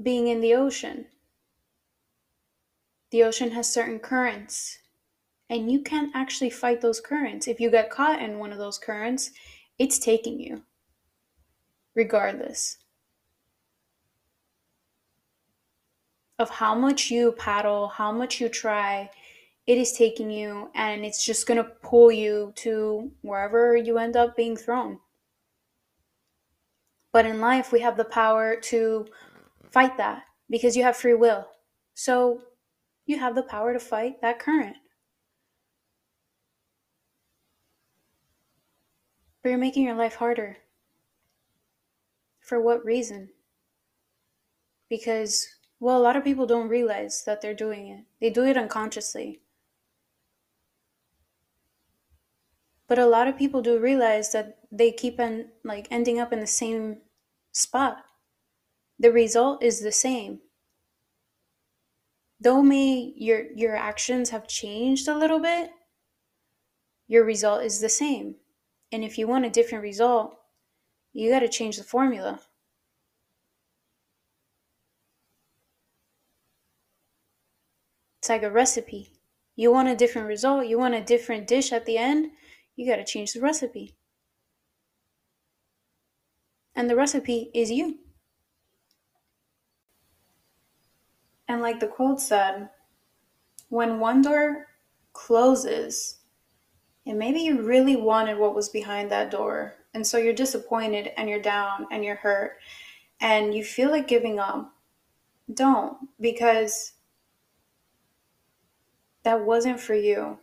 being 0.00 0.28
in 0.28 0.40
the 0.40 0.54
ocean. 0.54 1.06
The 3.16 3.24
ocean 3.24 3.52
has 3.52 3.72
certain 3.72 3.98
currents, 3.98 4.78
and 5.48 5.72
you 5.72 5.80
can't 5.80 6.14
actually 6.14 6.50
fight 6.50 6.82
those 6.82 7.00
currents. 7.00 7.48
If 7.48 7.60
you 7.60 7.70
get 7.70 7.88
caught 7.88 8.20
in 8.20 8.38
one 8.38 8.52
of 8.52 8.58
those 8.58 8.76
currents, 8.76 9.30
it's 9.78 9.98
taking 9.98 10.38
you, 10.38 10.64
regardless 11.94 12.76
of 16.38 16.50
how 16.50 16.74
much 16.74 17.10
you 17.10 17.32
paddle, 17.32 17.88
how 17.88 18.12
much 18.12 18.38
you 18.38 18.50
try. 18.50 19.08
It 19.66 19.78
is 19.78 19.92
taking 19.92 20.30
you, 20.30 20.70
and 20.74 21.02
it's 21.02 21.24
just 21.24 21.46
going 21.46 21.56
to 21.56 21.70
pull 21.80 22.12
you 22.12 22.52
to 22.56 23.10
wherever 23.22 23.74
you 23.74 23.96
end 23.96 24.16
up 24.16 24.36
being 24.36 24.58
thrown. 24.58 25.00
But 27.12 27.24
in 27.24 27.40
life, 27.40 27.72
we 27.72 27.80
have 27.80 27.96
the 27.96 28.04
power 28.04 28.56
to 28.64 29.06
fight 29.70 29.96
that 29.96 30.24
because 30.50 30.76
you 30.76 30.82
have 30.82 30.98
free 30.98 31.14
will. 31.14 31.48
So 31.94 32.42
you 33.06 33.18
have 33.18 33.34
the 33.34 33.42
power 33.42 33.72
to 33.72 33.78
fight 33.78 34.20
that 34.20 34.38
current. 34.38 34.76
But 39.42 39.50
you're 39.50 39.58
making 39.58 39.84
your 39.84 39.94
life 39.94 40.16
harder. 40.16 40.56
For 42.40 42.60
what 42.60 42.84
reason? 42.84 43.30
Because, 44.88 45.46
well, 45.78 45.98
a 45.98 46.02
lot 46.02 46.16
of 46.16 46.24
people 46.24 46.46
don't 46.46 46.68
realize 46.68 47.24
that 47.24 47.40
they're 47.40 47.54
doing 47.54 47.88
it, 47.88 48.04
they 48.20 48.30
do 48.30 48.44
it 48.44 48.56
unconsciously. 48.56 49.40
But 52.88 52.98
a 52.98 53.06
lot 53.06 53.26
of 53.26 53.36
people 53.36 53.62
do 53.62 53.78
realize 53.78 54.30
that 54.32 54.58
they 54.70 54.92
keep 54.92 55.18
on 55.18 55.46
like 55.64 55.88
ending 55.90 56.20
up 56.20 56.32
in 56.32 56.40
the 56.40 56.46
same 56.46 56.98
spot. 57.52 58.04
The 58.98 59.12
result 59.12 59.62
is 59.62 59.80
the 59.80 59.92
same. 59.92 60.40
Though 62.40 62.62
may 62.62 63.12
your 63.16 63.50
your 63.54 63.76
actions 63.76 64.30
have 64.30 64.46
changed 64.46 65.08
a 65.08 65.16
little 65.16 65.40
bit, 65.40 65.70
your 67.08 67.24
result 67.24 67.62
is 67.64 67.80
the 67.80 67.88
same. 67.88 68.36
And 68.92 69.02
if 69.04 69.18
you 69.18 69.26
want 69.26 69.46
a 69.46 69.50
different 69.50 69.82
result, 69.82 70.38
you 71.12 71.30
got 71.30 71.40
to 71.40 71.48
change 71.48 71.78
the 71.78 71.84
formula. 71.84 72.40
It's 78.18 78.28
like 78.28 78.42
a 78.42 78.50
recipe. 78.50 79.12
You 79.54 79.72
want 79.72 79.88
a 79.88 79.96
different 79.96 80.28
result, 80.28 80.66
you 80.66 80.78
want 80.78 80.94
a 80.94 81.00
different 81.00 81.46
dish 81.46 81.72
at 81.72 81.86
the 81.86 81.96
end, 81.96 82.32
you 82.76 82.86
got 82.86 82.96
to 82.96 83.04
change 83.04 83.32
the 83.32 83.40
recipe. 83.40 83.94
And 86.74 86.90
the 86.90 86.96
recipe 86.96 87.50
is 87.54 87.70
you. 87.70 88.00
And 91.48 91.62
like 91.62 91.80
the 91.80 91.86
quote 91.86 92.20
said, 92.20 92.70
when 93.68 94.00
one 94.00 94.22
door 94.22 94.66
closes, 95.12 96.18
and 97.06 97.18
maybe 97.18 97.40
you 97.40 97.62
really 97.62 97.96
wanted 97.96 98.38
what 98.38 98.54
was 98.54 98.68
behind 98.68 99.10
that 99.10 99.30
door, 99.30 99.74
and 99.94 100.06
so 100.06 100.18
you're 100.18 100.32
disappointed 100.34 101.10
and 101.16 101.28
you're 101.28 101.40
down 101.40 101.86
and 101.90 102.04
you're 102.04 102.16
hurt 102.16 102.58
and 103.20 103.54
you 103.54 103.64
feel 103.64 103.90
like 103.90 104.06
giving 104.08 104.38
up, 104.38 104.72
don't 105.54 105.96
because 106.20 106.92
that 109.22 109.44
wasn't 109.44 109.80
for 109.80 109.94
you. 109.94 110.38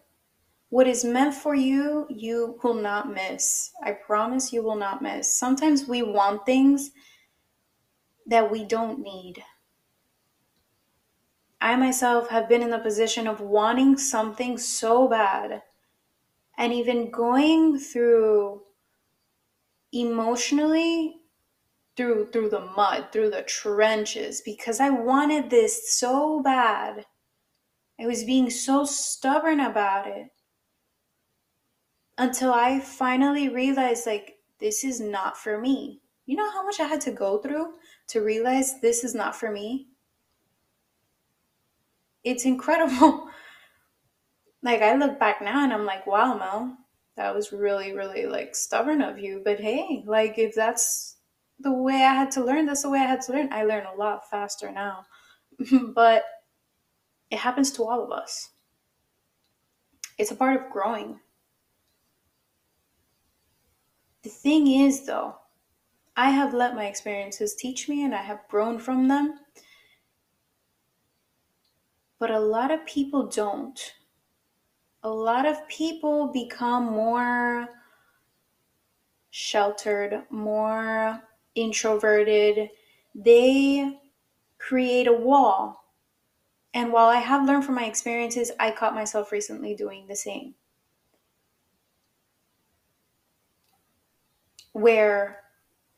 What 0.69 0.87
is 0.87 1.05
meant 1.05 1.35
for 1.35 1.53
you, 1.53 2.07
you 2.09 2.59
will 2.63 2.73
not 2.73 3.13
miss. 3.13 3.71
I 3.83 3.91
promise 3.91 4.51
you 4.51 4.63
will 4.63 4.75
not 4.75 5.03
miss. 5.03 5.37
Sometimes 5.37 5.87
we 5.87 6.01
want 6.01 6.45
things 6.45 6.91
that 8.25 8.49
we 8.49 8.65
don't 8.65 8.99
need. 8.99 9.43
I 11.63 11.77
myself 11.77 12.27
have 12.27 12.49
been 12.49 12.61
in 12.61 12.71
the 12.71 12.77
position 12.77 13.25
of 13.25 13.39
wanting 13.39 13.97
something 13.97 14.57
so 14.57 15.07
bad 15.07 15.61
and 16.57 16.73
even 16.73 17.09
going 17.09 17.79
through 17.79 18.63
emotionally 19.93 21.21
through 21.95 22.31
through 22.33 22.49
the 22.49 22.59
mud, 22.75 23.13
through 23.13 23.29
the 23.29 23.43
trenches 23.43 24.41
because 24.41 24.81
I 24.81 24.89
wanted 24.89 25.49
this 25.49 25.97
so 25.97 26.41
bad. 26.41 27.05
I 27.97 28.07
was 28.07 28.25
being 28.25 28.49
so 28.49 28.83
stubborn 28.83 29.61
about 29.61 30.07
it 30.07 30.31
until 32.17 32.51
I 32.51 32.81
finally 32.81 33.47
realized 33.47 34.05
like 34.05 34.35
this 34.59 34.83
is 34.83 34.99
not 34.99 35.37
for 35.37 35.61
me. 35.61 36.01
You 36.25 36.35
know 36.35 36.51
how 36.51 36.65
much 36.65 36.81
I 36.81 36.87
had 36.87 36.99
to 37.01 37.11
go 37.11 37.37
through 37.37 37.75
to 38.07 38.19
realize 38.19 38.81
this 38.81 39.05
is 39.05 39.15
not 39.15 39.33
for 39.33 39.49
me? 39.49 39.92
It's 42.23 42.45
incredible. 42.45 43.29
like 44.63 44.81
I 44.81 44.95
look 44.95 45.19
back 45.19 45.41
now 45.41 45.63
and 45.63 45.73
I'm 45.73 45.85
like, 45.85 46.07
wow, 46.07 46.37
Mel, 46.37 46.77
that 47.17 47.35
was 47.35 47.51
really, 47.51 47.93
really 47.93 48.25
like 48.25 48.55
stubborn 48.55 49.01
of 49.01 49.19
you. 49.19 49.41
But 49.43 49.59
hey, 49.59 50.03
like 50.07 50.37
if 50.37 50.55
that's 50.55 51.17
the 51.59 51.73
way 51.73 52.03
I 52.03 52.13
had 52.13 52.31
to 52.31 52.43
learn, 52.43 52.65
that's 52.65 52.83
the 52.83 52.89
way 52.89 52.99
I 52.99 53.03
had 53.03 53.21
to 53.21 53.33
learn. 53.33 53.49
I 53.51 53.63
learn 53.63 53.85
a 53.85 53.97
lot 53.97 54.29
faster 54.29 54.71
now. 54.71 55.05
but 55.95 56.23
it 57.29 57.39
happens 57.39 57.71
to 57.73 57.83
all 57.83 58.03
of 58.03 58.11
us. 58.11 58.49
It's 60.17 60.31
a 60.31 60.35
part 60.35 60.61
of 60.61 60.71
growing. 60.71 61.19
The 64.23 64.29
thing 64.29 64.67
is, 64.67 65.05
though, 65.05 65.35
I 66.15 66.29
have 66.29 66.53
let 66.53 66.75
my 66.75 66.85
experiences 66.85 67.55
teach 67.55 67.89
me 67.89 68.05
and 68.05 68.15
I 68.15 68.21
have 68.21 68.47
grown 68.47 68.79
from 68.79 69.07
them. 69.07 69.39
But 72.23 72.31
a 72.31 72.39
lot 72.39 72.71
of 72.71 72.85
people 72.85 73.27
don't. 73.27 73.77
A 75.03 75.09
lot 75.09 75.45
of 75.45 75.67
people 75.67 76.27
become 76.27 76.85
more 76.85 77.67
sheltered, 79.29 80.23
more 80.29 81.21
introverted. 81.53 82.69
They 83.13 83.99
create 84.57 85.07
a 85.07 85.11
wall. 85.11 85.91
And 86.73 86.93
while 86.93 87.07
I 87.09 87.17
have 87.17 87.45
learned 87.45 87.65
from 87.65 87.75
my 87.75 87.87
experiences, 87.87 88.53
I 88.57 88.71
caught 88.71 88.95
myself 88.95 89.33
recently 89.33 89.75
doing 89.75 90.07
the 90.07 90.15
same. 90.15 90.55
where 94.71 95.41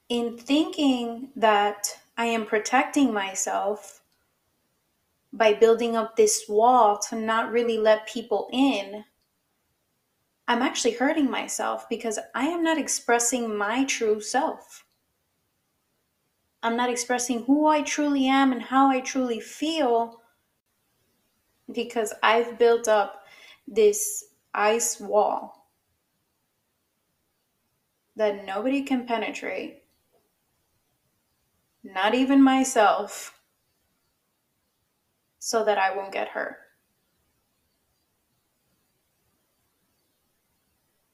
in 0.09 0.39
thinking 0.39 1.29
that 1.35 1.99
I 2.17 2.25
am 2.25 2.47
protecting 2.47 3.13
myself 3.13 4.01
by 5.35 5.53
building 5.53 5.95
up 5.95 6.15
this 6.15 6.45
wall 6.47 6.97
to 6.97 7.15
not 7.15 7.51
really 7.51 7.77
let 7.77 8.07
people 8.07 8.49
in, 8.51 9.03
I'm 10.47 10.61
actually 10.61 10.93
hurting 10.93 11.29
myself 11.29 11.89
because 11.89 12.17
I 12.33 12.45
am 12.45 12.63
not 12.63 12.77
expressing 12.77 13.55
my 13.55 13.83
true 13.83 14.21
self. 14.21 14.85
I'm 16.63 16.77
not 16.77 16.89
expressing 16.89 17.43
who 17.43 17.67
I 17.67 17.81
truly 17.81 18.27
am 18.27 18.51
and 18.51 18.61
how 18.61 18.87
I 18.87 19.01
truly 19.01 19.39
feel 19.39 20.21
because 21.71 22.13
I've 22.23 22.57
built 22.57 22.87
up 22.87 23.23
this 23.67 24.25
ice 24.53 24.99
wall 24.99 25.67
that 28.15 28.45
nobody 28.45 28.83
can 28.83 29.05
penetrate, 29.05 29.83
not 31.83 32.15
even 32.15 32.41
myself, 32.41 33.34
so 35.45 35.63
that 35.63 35.77
I 35.77 35.95
won't 35.95 36.11
get 36.11 36.29
hurt. 36.29 36.57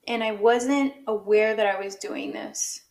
And 0.08 0.24
I 0.24 0.32
wasn't 0.32 0.94
aware 1.06 1.54
that 1.54 1.66
I 1.66 1.84
was 1.84 1.96
doing 1.96 2.32
this. 2.32 2.84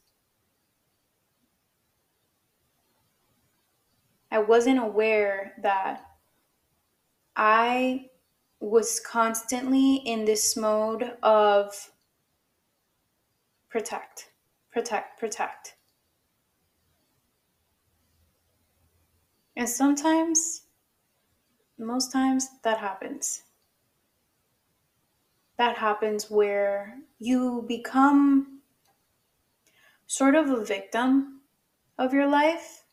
I 4.31 4.41
wasn't 4.41 4.81
aware 4.81 5.55
that 5.63 6.05
I 7.35 8.11
was 8.61 9.01
constantly 9.01 9.95
in 10.05 10.27
this 10.27 10.59
mode 10.59 11.15
of 11.23 11.91
protect, 13.71 14.29
protect, 14.71 15.19
protect. 15.19 15.77
And 19.57 19.67
sometimes, 19.67 20.67
most 21.81 22.13
times, 22.13 22.49
that 22.63 22.79
happens. 22.79 23.43
That 25.57 25.77
happens 25.77 26.31
where 26.31 26.99
you 27.19 27.65
become 27.67 28.61
sort 30.07 30.35
of 30.35 30.51
a 30.51 30.65
victim 30.65 31.41
of 31.99 32.13
your 32.13 32.29
life. 32.29 32.85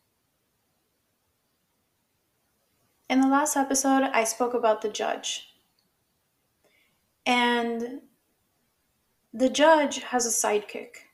In 3.09 3.21
the 3.21 3.27
last 3.27 3.55
episode, 3.55 4.03
I 4.03 4.23
spoke 4.25 4.53
about 4.53 4.81
the 4.81 4.89
judge. 4.89 5.53
And 7.25 8.01
the 9.33 9.49
judge 9.49 10.03
has 10.03 10.25
a 10.25 10.29
sidekick. 10.29 11.07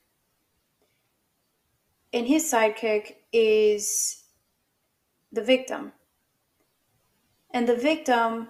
And 2.11 2.27
his 2.27 2.51
sidekick 2.51 3.15
is 3.31 4.23
the 5.31 5.43
victim. 5.43 5.91
And 7.53 7.67
the 7.67 7.75
victim, 7.75 8.49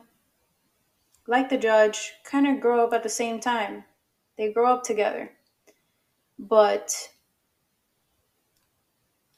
like 1.27 1.49
the 1.49 1.57
judge, 1.57 2.13
kind 2.23 2.47
of 2.47 2.61
grow 2.61 2.83
up 2.83 2.93
at 2.93 3.03
the 3.03 3.09
same 3.09 3.39
time. 3.39 3.83
They 4.37 4.51
grow 4.51 4.73
up 4.73 4.83
together. 4.83 5.31
But 6.39 7.09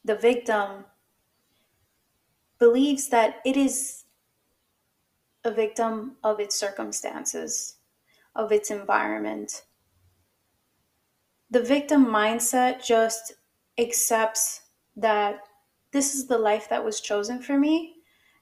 the 0.04 0.16
victim 0.16 0.84
believes 2.58 3.08
that 3.08 3.40
it 3.44 3.56
is 3.56 4.04
a 5.44 5.50
victim 5.50 6.16
of 6.24 6.40
its 6.40 6.58
circumstances, 6.58 7.76
of 8.34 8.52
its 8.52 8.70
environment, 8.70 9.62
the 11.50 11.62
victim 11.62 12.06
mindset 12.06 12.84
just 12.84 13.34
accepts 13.78 14.62
that 14.96 15.40
this 15.92 16.14
is 16.14 16.26
the 16.26 16.38
life 16.38 16.68
that 16.68 16.84
was 16.84 17.00
chosen 17.00 17.40
for 17.40 17.58
me. 17.58 17.95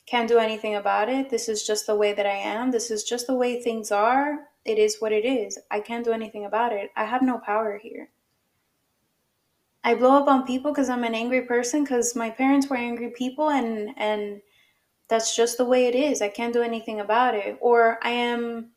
Can't 0.06 0.28
do 0.28 0.38
anything 0.38 0.74
about 0.74 1.08
it. 1.08 1.30
This 1.30 1.48
is 1.48 1.66
just 1.66 1.86
the 1.86 1.96
way 1.96 2.12
that 2.12 2.26
I 2.26 2.36
am. 2.36 2.70
This 2.70 2.90
is 2.90 3.04
just 3.04 3.26
the 3.26 3.34
way 3.34 3.62
things 3.62 3.90
are. 3.90 4.48
It 4.64 4.78
is 4.78 4.96
what 4.98 5.12
it 5.12 5.24
is. 5.24 5.58
I 5.70 5.80
can't 5.80 6.04
do 6.04 6.12
anything 6.12 6.44
about 6.44 6.72
it. 6.72 6.90
I 6.96 7.04
have 7.04 7.22
no 7.22 7.38
power 7.38 7.78
here. 7.82 8.10
I 9.82 9.94
blow 9.94 10.16
up 10.16 10.28
on 10.28 10.46
people 10.46 10.72
because 10.72 10.88
I'm 10.88 11.04
an 11.04 11.14
angry 11.14 11.42
person 11.42 11.84
because 11.84 12.16
my 12.16 12.30
parents 12.30 12.68
were 12.68 12.76
angry 12.76 13.10
people 13.10 13.50
and 13.50 13.90
and 13.98 14.40
that's 15.08 15.36
just 15.36 15.58
the 15.58 15.64
way 15.66 15.86
it 15.86 15.94
is. 15.94 16.22
I 16.22 16.28
can't 16.28 16.54
do 16.54 16.62
anything 16.62 17.00
about 17.00 17.34
it. 17.34 17.58
Or 17.60 17.98
I 18.02 18.10
am 18.10 18.70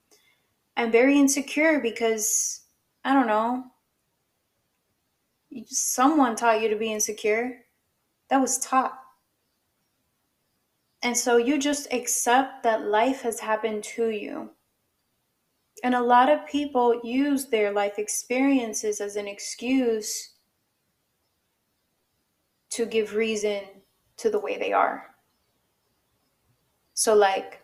I'm 0.76 0.92
very 0.92 1.18
insecure 1.18 1.80
because 1.80 2.62
I 3.06 3.14
don't 3.14 3.28
know. 3.28 3.64
Someone 5.66 6.36
taught 6.36 6.62
you 6.62 6.70
to 6.70 6.76
be 6.76 6.92
insecure. 6.92 7.66
That 8.30 8.42
was 8.42 8.60
taught. 8.60 9.00
And 11.04 11.16
so 11.16 11.38
you 11.38 11.60
just 11.60 11.92
accept 11.94 12.64
that 12.64 12.86
life 12.86 13.22
has 13.22 13.40
happened 13.40 13.84
to 13.96 14.10
you. 14.10 14.50
And 15.84 15.94
a 15.94 16.02
lot 16.02 16.30
of 16.30 16.48
people 16.48 17.00
use 17.04 17.46
their 17.46 17.72
life 17.72 18.00
experiences 18.00 19.00
as 19.00 19.16
an 19.16 19.28
excuse 19.28 20.34
to 22.72 22.86
give 22.86 23.16
reason 23.16 23.62
to 24.18 24.30
the 24.30 24.40
way 24.40 24.58
they 24.58 24.74
are. 24.74 25.16
So, 26.96 27.14
like, 27.14 27.62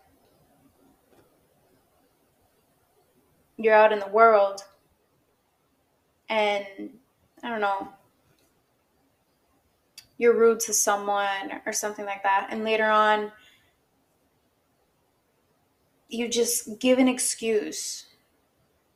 you're 3.56 3.74
out 3.74 3.92
in 3.92 3.98
the 3.98 4.08
world 4.08 4.62
and 6.28 6.66
I 7.42 7.50
don't 7.50 7.60
know, 7.60 7.88
you're 10.18 10.38
rude 10.38 10.60
to 10.60 10.72
someone 10.72 11.60
or 11.66 11.72
something 11.72 12.04
like 12.04 12.22
that. 12.22 12.48
And 12.50 12.64
later 12.64 12.86
on, 12.86 13.32
you 16.08 16.28
just 16.28 16.78
give 16.78 16.98
an 16.98 17.08
excuse 17.08 18.06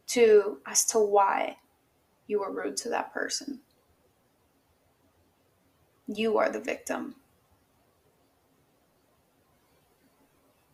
to 0.09 0.59
as 0.67 0.85
to 0.87 0.99
why 0.99 1.57
you 2.27 2.41
were 2.41 2.53
rude 2.53 2.77
to 2.79 2.89
that 2.91 3.13
person. 3.13 3.61
You 6.07 6.39
are 6.39 6.51
the 6.51 6.61
victim. 6.61 7.17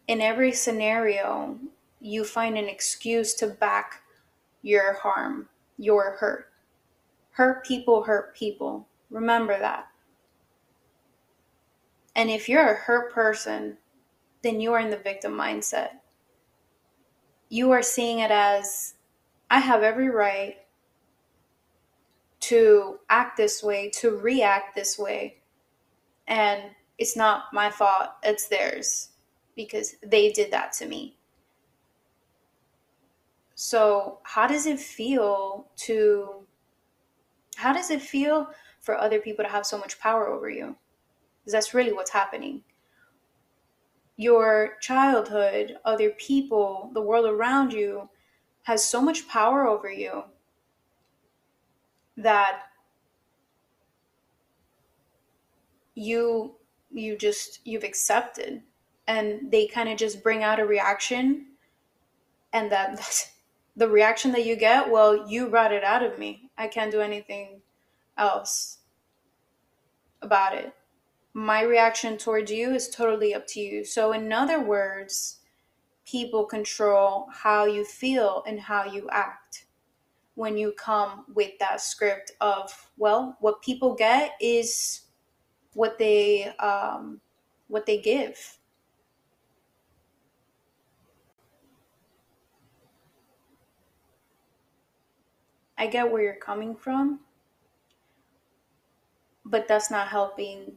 In 0.07 0.21
every 0.21 0.53
scenario, 0.53 1.59
you 2.01 2.25
find 2.25 2.59
an 2.59 2.69
excuse 2.69 3.35
to 3.35 3.47
back 3.47 4.03
your 4.63 4.95
harm, 4.95 5.49
your 5.79 6.17
hurt. 6.21 6.51
Hurt 7.31 7.65
people 7.65 8.03
hurt 8.03 8.37
people. 8.37 8.87
Remember 9.11 9.59
that. 9.59 9.89
And 12.17 12.31
if 12.31 12.49
you're 12.49 12.73
a 12.73 12.75
hurt 12.77 13.13
person, 13.13 13.79
then 14.43 14.61
you 14.61 14.73
are 14.73 14.79
in 14.79 14.91
the 14.91 14.97
victim 14.97 15.33
mindset. 15.33 15.91
You 17.49 17.71
are 17.73 17.83
seeing 17.83 18.21
it 18.21 18.31
as 18.31 18.95
I 19.51 19.59
have 19.59 19.83
every 19.83 20.11
right 20.11 20.57
to 22.41 22.99
act 23.09 23.37
this 23.37 23.63
way, 23.63 23.91
to 23.91 24.17
react 24.17 24.75
this 24.75 24.99
way. 24.99 25.39
And 26.27 26.63
it's 26.99 27.17
not 27.17 27.45
my 27.53 27.71
fault, 27.71 28.11
it's 28.23 28.49
theirs 28.49 29.11
because 29.57 29.97
they 30.03 30.31
did 30.31 30.51
that 30.53 30.73
to 30.75 30.87
me. 30.87 31.17
So, 33.55 34.19
how 34.25 34.47
does 34.47 34.67
it 34.67 34.81
feel 34.81 35.69
to 35.77 36.45
how 37.57 37.73
does 37.73 37.91
it 37.91 38.03
feel 38.03 38.49
for 38.81 38.99
other 38.99 39.21
people 39.21 39.45
to 39.45 39.51
have 39.51 39.65
so 39.65 39.79
much 39.79 40.01
power 40.01 40.27
over 40.27 40.51
you? 40.51 40.77
That's 41.47 41.75
really 41.75 41.93
what's 41.93 42.11
happening. 42.11 42.63
Your 44.17 44.77
childhood, 44.81 45.79
other 45.85 46.11
people, 46.11 46.91
the 46.95 47.03
world 47.03 47.27
around 47.27 47.73
you 47.73 48.09
has 48.63 48.85
so 48.85 49.03
much 49.03 49.29
power 49.29 49.67
over 49.67 49.91
you 49.91 50.25
that 52.17 52.63
you 55.95 56.55
you 56.91 57.17
just 57.17 57.61
you've 57.65 57.85
accepted. 57.85 58.63
And 59.07 59.51
they 59.51 59.67
kind 59.67 59.89
of 59.89 59.99
just 59.99 60.23
bring 60.23 60.43
out 60.43 60.61
a 60.61 60.65
reaction 60.65 61.47
and 62.53 62.73
that 62.73 63.31
the 63.77 63.89
reaction 63.89 64.31
that 64.33 64.47
you 64.47 64.57
get 64.57 64.91
well 64.91 65.29
you 65.29 65.49
brought 65.49 65.73
it 65.73 65.85
out 65.85 66.03
of 66.03 66.19
me. 66.19 66.51
I 66.57 66.69
can't 66.69 66.93
do 66.93 67.01
anything 67.01 67.61
else 68.17 68.79
about 70.23 70.55
it 70.55 70.73
my 71.35 71.63
reaction 71.63 72.17
towards 72.17 72.51
you 72.51 72.73
is 72.73 72.89
totally 72.89 73.35
up 73.35 73.47
to 73.49 73.61
you. 73.61 73.85
So 73.85 74.13
in 74.13 74.33
other 74.33 74.61
words 74.61 75.41
people 76.07 76.45
control 76.45 77.27
how 77.33 77.65
you 77.65 77.85
feel 77.85 78.43
and 78.47 78.61
how 78.61 78.85
you 78.85 79.09
act 79.11 79.67
when 80.35 80.57
you 80.57 80.73
come 80.73 81.25
with 81.35 81.53
that 81.59 81.81
script 81.81 82.33
of 82.41 82.91
well 82.99 83.37
what 83.41 83.63
people 83.63 83.95
get 83.95 84.33
is 84.41 85.03
what 85.73 85.99
they 85.99 86.55
um, 86.59 87.21
what 87.69 87.87
they 87.87 88.01
give. 88.01 88.59
I 95.77 95.89
get 95.89 96.11
where 96.11 96.23
you're 96.23 96.35
coming 96.37 96.77
from 96.77 97.21
but 99.45 99.69
that's 99.69 99.91
not 99.91 100.09
helping 100.09 100.73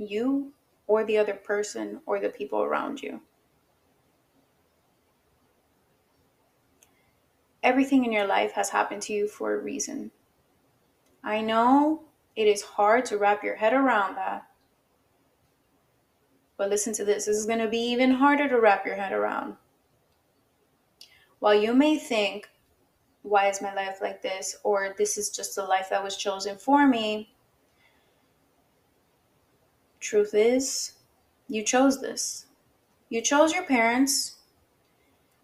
you 0.00 0.52
or 0.86 1.04
the 1.04 1.18
other 1.18 1.34
person 1.34 2.00
or 2.06 2.18
the 2.18 2.28
people 2.28 2.62
around 2.62 3.02
you 3.02 3.20
everything 7.62 8.04
in 8.04 8.12
your 8.12 8.26
life 8.26 8.52
has 8.52 8.70
happened 8.70 9.02
to 9.02 9.12
you 9.12 9.28
for 9.28 9.54
a 9.54 9.62
reason. 9.62 10.10
I 11.22 11.40
know 11.40 12.02
it 12.36 12.46
is 12.46 12.62
hard 12.62 13.04
to 13.06 13.18
wrap 13.18 13.44
your 13.44 13.56
head 13.56 13.72
around 13.72 14.16
that. 14.16 14.46
But 16.56 16.70
listen 16.70 16.92
to 16.94 17.04
this 17.04 17.26
this 17.26 17.36
is 17.36 17.46
going 17.46 17.58
to 17.58 17.68
be 17.68 17.78
even 17.78 18.12
harder 18.12 18.48
to 18.48 18.60
wrap 18.60 18.84
your 18.84 18.96
head 18.96 19.12
around. 19.12 19.56
While 21.38 21.54
you 21.54 21.74
may 21.74 21.98
think, 21.98 22.48
why 23.22 23.48
is 23.48 23.62
my 23.62 23.74
life 23.74 23.98
like 24.02 24.22
this? 24.22 24.56
Or 24.62 24.94
this 24.96 25.16
is 25.16 25.30
just 25.30 25.54
the 25.54 25.64
life 25.64 25.88
that 25.90 26.02
was 26.02 26.16
chosen 26.16 26.56
for 26.56 26.86
me. 26.86 27.34
Truth 30.00 30.34
is, 30.34 30.92
you 31.48 31.62
chose 31.62 32.00
this. 32.00 32.46
You 33.08 33.22
chose 33.22 33.52
your 33.52 33.64
parents. 33.64 34.36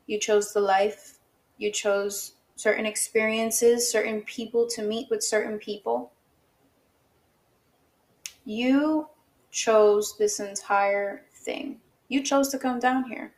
You 0.06 0.18
chose 0.18 0.52
the 0.52 0.60
life 0.60 1.16
you 1.58 1.70
chose 1.72 2.32
certain 2.56 2.86
experiences, 2.86 3.90
certain 3.90 4.22
people 4.22 4.66
to 4.68 4.82
meet 4.82 5.08
with 5.10 5.22
certain 5.22 5.58
people. 5.58 6.12
You 8.44 9.08
chose 9.50 10.16
this 10.18 10.38
entire 10.40 11.22
thing. 11.34 11.80
You 12.08 12.22
chose 12.22 12.48
to 12.50 12.58
come 12.58 12.78
down 12.78 13.04
here 13.04 13.32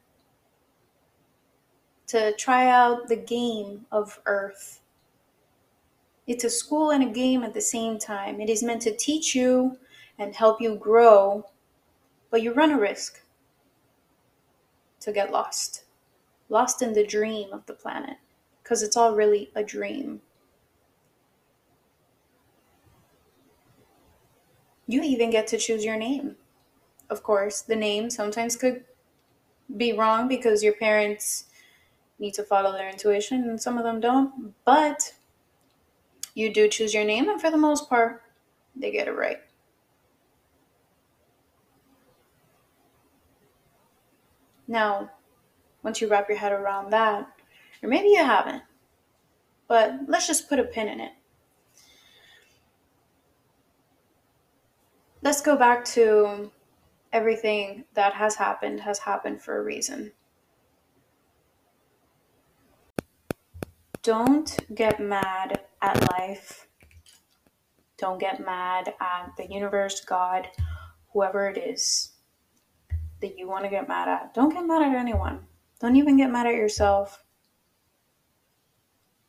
to 2.09 2.33
try 2.37 2.69
out 2.69 3.09
the 3.09 3.17
game 3.17 3.87
of 3.93 4.19
Earth. 4.27 4.81
It's 6.27 6.45
a 6.45 6.51
school 6.51 6.91
and 6.91 7.03
a 7.03 7.13
game 7.13 7.43
at 7.43 7.55
the 7.55 7.61
same 7.61 7.99
time. 7.99 8.41
It 8.41 8.51
is 8.51 8.63
meant 8.63 8.83
to 8.83 8.97
teach 8.97 9.35
you 9.35 9.79
and 10.19 10.35
help 10.35 10.61
you 10.61 10.75
grow, 10.77 11.47
but 12.31 12.43
you 12.43 12.53
run 12.53 12.73
a 12.73 12.79
risk 12.79 13.23
to 15.01 15.13
get 15.13 15.31
lost 15.31 15.85
lost 16.49 16.83
in 16.83 16.93
the 16.95 17.07
dream 17.07 17.53
of 17.53 17.67
the 17.67 17.73
planet 17.73 18.17
because 18.63 18.83
it's 18.83 18.97
all 18.97 19.15
really 19.15 19.51
a 19.55 19.63
dream. 19.63 20.21
You 24.87 25.03
even 25.03 25.31
get 25.31 25.47
to 25.49 25.59
choose 25.59 25.85
your 25.85 25.97
name. 25.97 26.37
Of 27.11 27.23
course, 27.23 27.61
the 27.63 27.77
name 27.77 28.11
sometimes 28.11 28.57
could 28.57 28.85
be 29.77 29.93
wrong 29.93 30.29
because 30.29 30.63
your 30.63 30.73
parents 30.73 31.45
need 32.19 32.35
to 32.35 32.43
follow 32.43 32.73
their 32.73 32.89
intuition 32.89 33.45
and 33.45 33.61
some 33.61 33.77
of 33.77 33.85
them 33.85 34.01
don't, 34.01 34.55
but 34.65 35.15
you 36.35 36.53
do 36.53 36.69
choose 36.69 36.95
your 36.95 37.05
name, 37.05 37.29
and 37.29 37.41
for 37.41 37.51
the 37.51 37.57
most 37.57 37.89
part, 37.89 38.23
they 38.75 38.91
get 38.91 39.09
it 39.09 39.17
right. 39.17 39.41
Now, 44.69 45.11
once 45.83 46.03
you 46.03 46.09
wrap 46.09 46.29
your 46.29 46.37
head 46.37 46.53
around 46.53 46.91
that, 46.91 47.27
or 47.83 47.89
maybe 47.89 48.09
you 48.09 48.23
haven't, 48.23 48.63
but 49.67 50.01
let's 50.07 50.27
just 50.27 50.49
put 50.49 50.59
a 50.59 50.65
pin 50.65 50.89
in 50.89 51.01
it. 51.01 51.13
Let's 55.23 55.41
go 55.41 55.57
back 55.57 55.85
to 55.87 56.51
everything 57.13 57.85
that 57.95 58.13
has 58.13 58.37
happened 58.37 58.81
has 58.81 58.99
happened 58.99 59.43
for 59.43 59.59
a 59.59 59.65
reason. 59.65 60.13
Don't 64.03 64.57
get 64.75 65.01
mad 65.01 65.61
at 65.83 66.11
life. 66.13 66.69
Don't 67.97 68.21
get 68.21 68.45
mad 68.45 68.95
at 69.01 69.33
the 69.37 69.47
universe, 69.47 70.05
God, 70.05 70.49
whoever 71.13 71.49
it 71.49 71.59
is 71.59 72.13
that 73.21 73.39
you 73.39 73.49
want 73.49 73.65
to 73.65 73.71
get 73.71 73.89
mad 73.89 74.09
at, 74.09 74.35
don't 74.35 74.53
get 74.53 74.67
mad 74.67 74.83
at 74.83 74.95
anyone. 74.95 75.47
Don't 75.81 75.97
even 75.97 76.17
get 76.17 76.31
mad 76.31 76.47
at 76.47 76.55
yourself. 76.55 77.25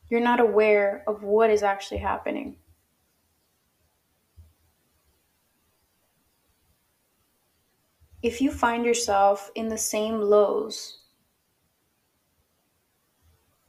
You're 0.10 0.20
not 0.20 0.40
aware 0.40 1.04
of 1.08 1.24
what 1.24 1.50
is 1.50 1.64
actually 1.64 2.00
happening. 2.00 2.58
If 8.22 8.42
you 8.42 8.52
find 8.52 8.86
yourself 8.86 9.50
in 9.56 9.70
the 9.70 9.78
same 9.78 10.20
lows, 10.20 11.00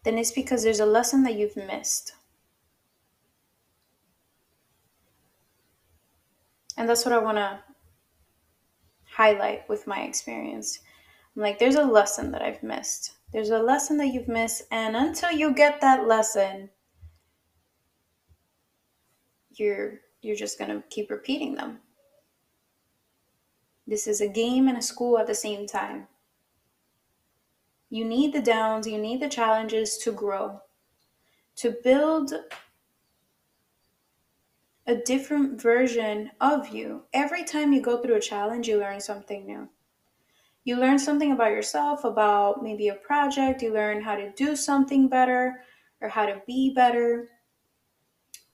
then 0.02 0.18
it's 0.18 0.32
because 0.32 0.62
there's 0.62 0.80
a 0.80 0.86
lesson 0.86 1.22
that 1.24 1.36
you've 1.36 1.56
missed. 1.56 2.14
And 6.76 6.88
that's 6.88 7.04
what 7.04 7.12
I 7.12 7.18
want 7.18 7.36
to 7.36 7.60
highlight 9.14 9.68
with 9.68 9.86
my 9.86 10.02
experience. 10.02 10.80
I'm 11.36 11.42
like, 11.42 11.58
there's 11.58 11.76
a 11.76 11.84
lesson 11.84 12.30
that 12.32 12.42
I've 12.42 12.62
missed. 12.62 13.12
There's 13.32 13.50
a 13.50 13.58
lesson 13.58 13.96
that 13.98 14.08
you've 14.08 14.28
missed. 14.28 14.62
And 14.70 14.96
until 14.96 15.30
you 15.30 15.54
get 15.54 15.80
that 15.80 16.06
lesson, 16.06 16.70
you're 19.52 20.00
you're 20.22 20.36
just 20.36 20.58
to 20.58 20.82
keep 20.90 21.10
repeating 21.10 21.54
them. 21.54 21.78
This 23.86 24.06
is 24.06 24.20
a 24.20 24.28
game 24.28 24.68
and 24.68 24.76
a 24.76 24.82
school 24.82 25.18
at 25.18 25.26
the 25.26 25.34
same 25.34 25.66
time. 25.66 26.06
You 27.88 28.04
need 28.04 28.32
the 28.32 28.42
downs, 28.42 28.86
you 28.86 28.98
need 28.98 29.20
the 29.20 29.28
challenges 29.28 29.98
to 29.98 30.12
grow, 30.12 30.60
to 31.56 31.74
build 31.82 32.32
a 34.90 34.96
different 35.04 35.62
version 35.62 36.32
of 36.40 36.70
you. 36.70 37.04
Every 37.12 37.44
time 37.44 37.72
you 37.72 37.80
go 37.80 38.02
through 38.02 38.16
a 38.16 38.20
challenge, 38.20 38.66
you 38.66 38.76
learn 38.76 39.00
something 39.00 39.46
new. 39.46 39.68
You 40.64 40.80
learn 40.80 40.98
something 40.98 41.30
about 41.30 41.52
yourself, 41.52 42.02
about 42.02 42.60
maybe 42.60 42.88
a 42.88 42.94
project, 42.94 43.62
you 43.62 43.72
learn 43.72 44.02
how 44.02 44.16
to 44.16 44.32
do 44.32 44.56
something 44.56 45.08
better 45.08 45.62
or 46.00 46.08
how 46.08 46.26
to 46.26 46.42
be 46.44 46.74
better. 46.74 47.28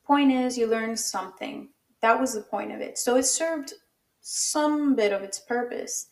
Point 0.05 0.31
is, 0.31 0.59
you 0.59 0.67
learn 0.67 0.95
something. 0.95 1.71
That 2.03 2.21
was 2.21 2.35
the 2.35 2.43
point 2.43 2.71
of 2.71 2.83
it. 2.83 2.99
So 2.99 3.17
it 3.17 3.25
served 3.25 3.73
some 4.21 4.95
bit 4.95 5.15
of 5.15 5.23
its 5.23 5.41
purpose. 5.41 6.09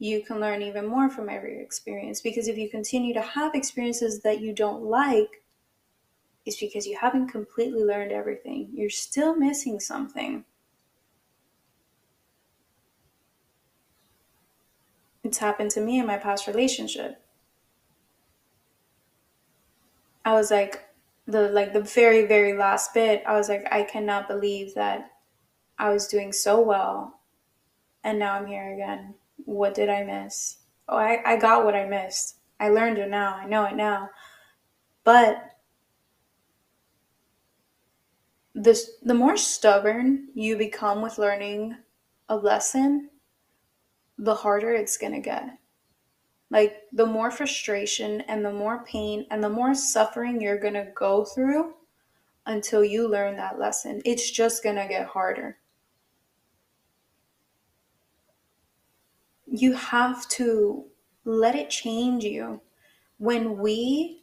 You 0.00 0.24
can 0.24 0.40
learn 0.40 0.60
even 0.60 0.88
more 0.88 1.08
from 1.08 1.28
every 1.28 1.62
experience 1.62 2.20
because 2.20 2.48
if 2.48 2.58
you 2.58 2.68
continue 2.68 3.14
to 3.14 3.22
have 3.22 3.54
experiences 3.54 4.22
that 4.22 4.40
you 4.40 4.52
don't 4.52 4.82
like, 4.82 5.44
is 6.48 6.56
because 6.56 6.86
you 6.86 6.96
haven't 6.96 7.28
completely 7.28 7.84
learned 7.84 8.10
everything. 8.10 8.70
You're 8.72 8.90
still 8.90 9.36
missing 9.36 9.78
something. 9.78 10.44
It's 15.22 15.38
happened 15.38 15.70
to 15.72 15.80
me 15.80 15.98
in 15.98 16.06
my 16.06 16.16
past 16.16 16.46
relationship. 16.46 17.20
I 20.24 20.32
was 20.32 20.50
like 20.50 20.88
the 21.26 21.48
like 21.50 21.72
the 21.72 21.80
very 21.80 22.26
very 22.26 22.56
last 22.56 22.94
bit, 22.94 23.22
I 23.26 23.34
was 23.34 23.48
like 23.48 23.66
I 23.70 23.82
cannot 23.82 24.28
believe 24.28 24.74
that 24.74 25.12
I 25.78 25.90
was 25.90 26.08
doing 26.08 26.32
so 26.32 26.60
well 26.60 27.20
and 28.02 28.18
now 28.18 28.34
I'm 28.34 28.46
here 28.46 28.72
again. 28.72 29.14
What 29.44 29.74
did 29.74 29.88
I 29.88 30.02
miss? 30.02 30.58
Oh, 30.88 30.96
I, 30.96 31.20
I 31.24 31.36
got 31.36 31.64
what 31.64 31.74
I 31.74 31.86
missed. 31.86 32.36
I 32.58 32.70
learned 32.70 32.98
it 32.98 33.10
now. 33.10 33.34
I 33.34 33.46
know 33.46 33.64
it 33.64 33.76
now. 33.76 34.10
But 35.04 35.47
the, 38.62 38.78
the 39.02 39.14
more 39.14 39.36
stubborn 39.36 40.28
you 40.34 40.56
become 40.56 41.00
with 41.00 41.18
learning 41.18 41.76
a 42.28 42.36
lesson, 42.36 43.08
the 44.18 44.34
harder 44.34 44.72
it's 44.72 44.98
going 44.98 45.12
to 45.12 45.20
get. 45.20 45.58
Like, 46.50 46.82
the 46.92 47.06
more 47.06 47.30
frustration 47.30 48.22
and 48.22 48.44
the 48.44 48.52
more 48.52 48.84
pain 48.84 49.26
and 49.30 49.44
the 49.44 49.48
more 49.48 49.74
suffering 49.74 50.40
you're 50.40 50.58
going 50.58 50.74
to 50.74 50.90
go 50.94 51.24
through 51.24 51.74
until 52.46 52.82
you 52.82 53.06
learn 53.06 53.36
that 53.36 53.60
lesson. 53.60 54.02
It's 54.04 54.30
just 54.30 54.64
going 54.64 54.76
to 54.76 54.88
get 54.88 55.06
harder. 55.06 55.58
You 59.46 59.74
have 59.74 60.28
to 60.30 60.86
let 61.24 61.54
it 61.54 61.70
change 61.70 62.24
you. 62.24 62.60
When 63.18 63.58
we 63.58 64.22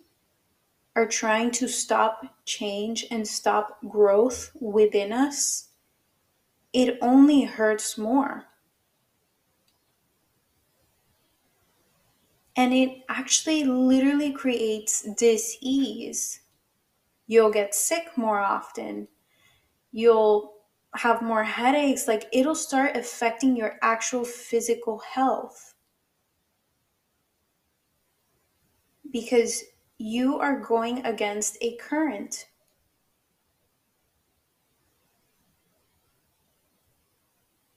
are 0.96 1.06
trying 1.06 1.52
to 1.52 1.68
stop 1.68 2.24
change 2.46 3.06
and 3.12 3.28
stop 3.28 3.78
growth 3.90 4.52
within 4.60 5.12
us, 5.12 5.70
it 6.72 6.98
only 7.02 7.44
hurts 7.44 7.98
more. 7.98 8.46
And 12.56 12.74
it 12.74 13.04
actually 13.10 13.66
literally 13.66 14.32
creates 14.32 15.02
dis-ease. 15.18 16.40
You'll 17.28 17.52
get 17.52 17.76
sick 17.76 18.18
more 18.18 18.40
often. 18.40 19.10
You'll 19.92 20.54
have 20.96 21.22
more 21.22 21.44
headaches. 21.44 22.08
Like 22.08 22.30
it'll 22.32 22.56
start 22.56 22.96
affecting 22.96 23.58
your 23.58 23.78
actual 23.82 24.24
physical 24.24 25.00
health. 25.00 25.74
Because 29.12 29.64
you 29.98 30.40
are 30.40 30.60
going 30.60 31.06
against 31.06 31.58
a 31.62 31.76
current. 31.78 32.48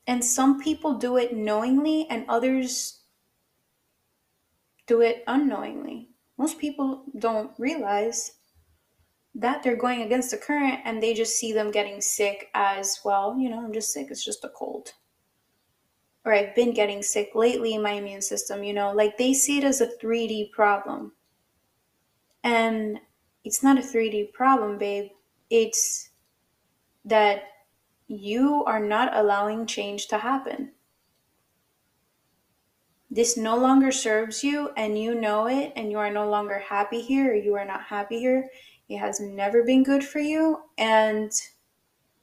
And 0.07 0.25
some 0.25 0.61
people 0.61 0.95
do 0.95 1.17
it 1.19 1.37
knowingly, 1.37 2.07
and 2.09 2.25
others 2.29 3.01
do 4.87 5.03
it 5.03 5.23
unknowingly. 5.27 6.09
Most 6.39 6.59
people 6.59 7.05
don't 7.19 7.53
realize 7.59 8.33
that 9.35 9.63
they're 9.63 9.77
going 9.77 10.03
against 10.03 10.33
the 10.33 10.37
current 10.37 10.81
and 10.85 11.01
they 11.01 11.15
just 11.15 11.37
see 11.37 11.53
them 11.53 11.71
getting 11.71 12.01
sick 12.01 12.49
as 12.55 12.99
well, 13.05 13.37
you 13.39 13.49
know, 13.49 13.63
I'm 13.63 13.73
just 13.73 13.93
sick, 13.93 14.09
it's 14.11 14.25
just 14.25 14.45
a 14.45 14.49
cold. 14.49 14.95
Or 16.25 16.33
I've 16.33 16.57
been 16.57 16.75
getting 16.75 17.03
sick 17.03 17.31
lately 17.35 17.75
in 17.75 17.83
my 17.83 17.93
immune 17.93 18.23
system, 18.23 18.65
you 18.65 18.73
know, 18.73 18.93
like 18.93 19.17
they 19.17 19.33
see 19.35 19.59
it 19.59 19.65
as 19.65 19.81
a 19.81 19.87
3D 20.03 20.51
problem. 20.51 21.13
And 22.45 23.01
it's 23.45 23.63
not 23.63 23.79
a 23.79 23.83
3D 23.83 24.33
problem, 24.33 24.79
babe. 24.79 25.11
It's 25.51 26.11
that 27.05 27.43
you 28.07 28.65
are 28.65 28.81
not 28.81 29.17
allowing 29.17 29.67
change 29.67 30.09
to 30.09 30.19
happen. 30.19 30.73
This 33.11 33.37
no 33.37 33.57
longer 33.57 33.91
serves 33.91 34.45
you, 34.45 34.71
and 34.77 34.99
you 34.99 35.15
know 35.15 35.47
it, 35.47 35.73
and 35.77 35.91
you 35.91 35.99
are 35.99 36.13
no 36.13 36.29
longer 36.29 36.59
happy 36.59 37.01
here, 37.01 37.33
or 37.33 37.35
you 37.35 37.55
are 37.55 37.65
not 37.65 37.85
happy 37.85 38.19
here. 38.19 38.51
It 38.89 38.99
has 38.99 39.19
never 39.19 39.63
been 39.65 39.83
good 39.83 40.05
for 40.05 40.19
you, 40.19 40.61
and 40.77 41.33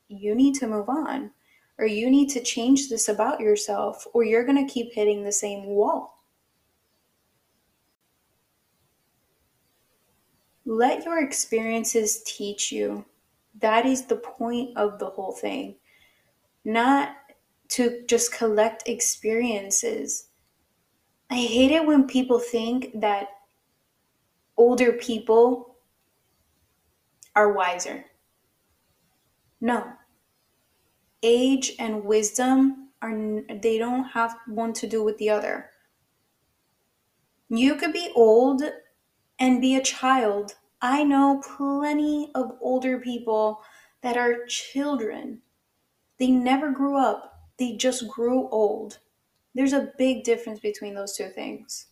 you 0.08 0.36
need 0.36 0.54
to 0.56 0.68
move 0.68 0.90
on, 0.90 1.32
or 1.80 1.88
you 1.88 2.10
need 2.10 2.30
to 2.30 2.44
change 2.44 2.90
this 2.90 3.10
about 3.10 3.40
yourself, 3.40 4.06
or 4.14 4.24
you're 4.24 4.46
going 4.46 4.66
to 4.66 4.72
keep 4.72 4.94
hitting 4.94 5.24
the 5.24 5.32
same 5.32 5.66
wall. 5.66 6.15
Let 10.66 11.06
your 11.06 11.24
experiences 11.24 12.24
teach 12.26 12.72
you. 12.72 13.06
That 13.60 13.86
is 13.86 14.06
the 14.06 14.18
point 14.18 14.76
of 14.78 15.00
the 15.00 15.06
whole 15.06 15.32
thing. 15.32 15.76
Not 16.64 17.16
to 17.70 18.04
just 18.08 18.34
collect 18.34 18.88
experiences. 18.88 20.28
I 21.30 21.36
hate 21.36 21.72
it 21.72 21.86
when 21.86 22.08
people 22.08 22.40
think 22.40 23.00
that 23.00 23.30
older 24.58 24.94
people 24.94 25.78
are 27.36 27.54
wiser. 27.54 28.06
No. 29.62 29.94
Age 31.24 31.74
and 31.80 32.04
wisdom 32.04 32.90
are 33.02 33.42
they 33.62 33.78
don't 33.78 34.06
have 34.06 34.38
one 34.48 34.74
to 34.74 34.88
do 34.88 35.04
with 35.04 35.18
the 35.18 35.30
other. 35.30 35.70
You 37.50 37.76
could 37.76 37.94
be 37.94 38.12
old 38.16 38.64
and 39.40 39.62
be 39.62 39.76
a 39.76 39.84
child. 39.84 40.56
I 40.82 41.04
know 41.04 41.42
plenty 41.58 42.32
of 42.36 42.58
older 42.62 43.00
people 43.00 43.62
that 44.02 44.18
are 44.18 44.46
children. 44.46 45.42
They 46.20 46.32
never 46.32 46.72
grew 46.72 46.98
up, 46.98 47.40
they 47.58 47.78
just 47.78 48.08
grew 48.10 48.50
old. 48.50 49.00
There's 49.54 49.74
a 49.74 49.94
big 49.98 50.24
difference 50.24 50.60
between 50.60 50.96
those 50.96 51.16
two 51.16 51.30
things. 51.30 51.88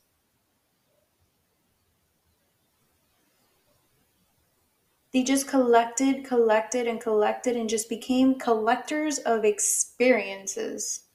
They 5.13 5.23
just 5.23 5.47
collected, 5.47 6.25
collected, 6.25 6.88
and 6.88 6.99
collected 6.99 7.56
and 7.56 7.69
just 7.69 7.88
became 7.88 8.38
collectors 8.38 9.19
of 9.19 9.45
experiences. 9.45 11.06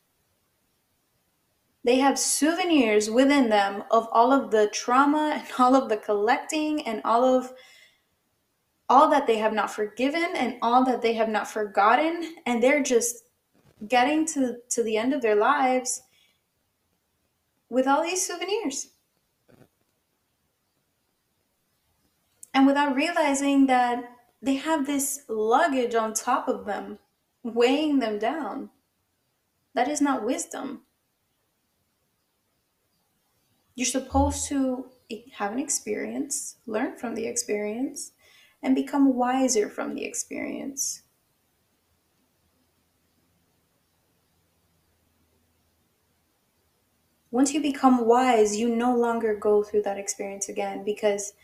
They 1.84 1.96
have 1.96 2.18
souvenirs 2.18 3.10
within 3.10 3.48
them 3.48 3.84
of 3.90 4.08
all 4.12 4.32
of 4.32 4.50
the 4.50 4.68
trauma 4.68 5.32
and 5.36 5.46
all 5.58 5.74
of 5.74 5.88
the 5.88 5.96
collecting 5.96 6.86
and 6.86 7.00
all 7.04 7.24
of 7.24 7.52
all 8.88 9.10
that 9.10 9.26
they 9.26 9.36
have 9.38 9.52
not 9.52 9.70
forgiven 9.70 10.34
and 10.34 10.56
all 10.62 10.84
that 10.84 11.02
they 11.02 11.12
have 11.14 11.28
not 11.28 11.48
forgotten. 11.48 12.36
And 12.46 12.62
they're 12.62 12.82
just 12.82 13.24
getting 13.86 14.26
to 14.26 14.56
to 14.70 14.82
the 14.82 14.96
end 14.96 15.12
of 15.14 15.22
their 15.22 15.36
lives 15.36 16.02
with 17.68 17.86
all 17.86 18.02
these 18.02 18.26
souvenirs. 18.26 18.88
And 22.54 22.66
without 22.66 22.96
realizing 22.96 23.66
that 23.66 24.04
they 24.42 24.56
have 24.56 24.86
this 24.86 25.24
luggage 25.28 25.94
on 25.94 26.12
top 26.12 26.48
of 26.48 26.64
them 26.64 26.98
weighing 27.42 27.98
them 27.98 28.18
down 28.18 28.70
that 29.74 29.88
is 29.88 30.00
not 30.00 30.24
wisdom 30.24 30.82
You're 33.78 33.86
supposed 33.86 34.48
to 34.48 34.90
have 35.34 35.52
an 35.52 35.60
experience, 35.60 36.56
learn 36.66 36.96
from 36.96 37.14
the 37.14 37.28
experience, 37.28 38.10
and 38.60 38.74
become 38.74 39.14
wiser 39.14 39.68
from 39.70 39.94
the 39.94 40.04
experience. 40.04 41.04
Once 47.30 47.54
you 47.54 47.62
become 47.62 48.04
wise, 48.04 48.56
you 48.56 48.74
no 48.74 48.96
longer 48.96 49.36
go 49.36 49.62
through 49.62 49.82
that 49.82 49.96
experience 49.96 50.48
again 50.48 50.84
because 50.84 51.34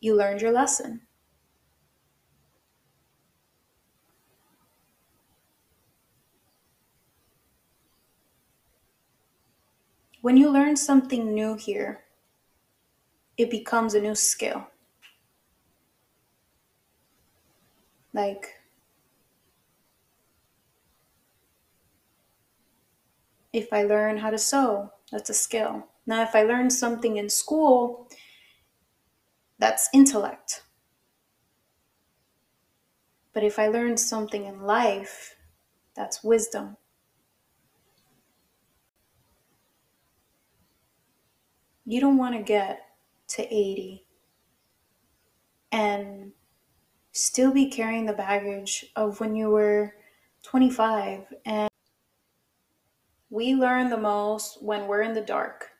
you 0.00 0.16
learned 0.16 0.40
your 0.40 0.52
lesson. 0.52 1.02
When 10.22 10.36
you 10.36 10.50
learn 10.50 10.76
something 10.76 11.34
new 11.34 11.56
here, 11.56 12.04
it 13.36 13.50
becomes 13.50 13.94
a 13.94 14.00
new 14.00 14.14
skill. 14.14 14.68
Like, 18.14 18.60
if 23.52 23.72
I 23.72 23.82
learn 23.82 24.18
how 24.18 24.30
to 24.30 24.38
sew, 24.38 24.92
that's 25.10 25.28
a 25.28 25.34
skill. 25.34 25.88
Now, 26.06 26.22
if 26.22 26.36
I 26.36 26.44
learn 26.44 26.70
something 26.70 27.16
in 27.16 27.28
school, 27.28 28.08
that's 29.58 29.88
intellect. 29.92 30.62
But 33.32 33.42
if 33.42 33.58
I 33.58 33.66
learn 33.66 33.96
something 33.96 34.44
in 34.44 34.62
life, 34.62 35.34
that's 35.96 36.22
wisdom. 36.22 36.76
You 41.84 42.00
don't 42.00 42.16
want 42.16 42.36
to 42.36 42.42
get 42.42 42.86
to 43.28 43.42
80 43.42 44.04
and 45.72 46.32
still 47.12 47.52
be 47.52 47.70
carrying 47.70 48.06
the 48.06 48.12
baggage 48.12 48.86
of 48.94 49.18
when 49.20 49.34
you 49.34 49.50
were 49.50 49.94
25 50.42 51.34
and 51.44 51.70
we 53.30 53.54
learn 53.54 53.88
the 53.90 53.96
most 53.96 54.62
when 54.62 54.86
we're 54.86 55.02
in 55.02 55.14
the 55.14 55.20
dark. 55.22 55.70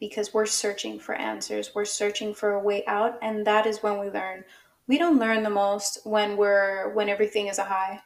Because 0.00 0.34
we're 0.34 0.46
searching 0.46 0.98
for 0.98 1.14
answers 1.14 1.74
we're 1.74 1.84
searching 1.84 2.34
for 2.34 2.52
a 2.52 2.62
way 2.62 2.84
out 2.86 3.18
and 3.22 3.46
that 3.46 3.66
is 3.66 3.82
when 3.82 4.00
we 4.00 4.10
learn. 4.10 4.44
We 4.86 4.98
don't 4.98 5.18
learn 5.18 5.42
the 5.42 5.50
most 5.50 5.98
when 6.04 6.36
we're 6.36 6.92
when 6.92 7.08
everything 7.08 7.46
is 7.46 7.58
a 7.58 7.64
high. 7.64 8.00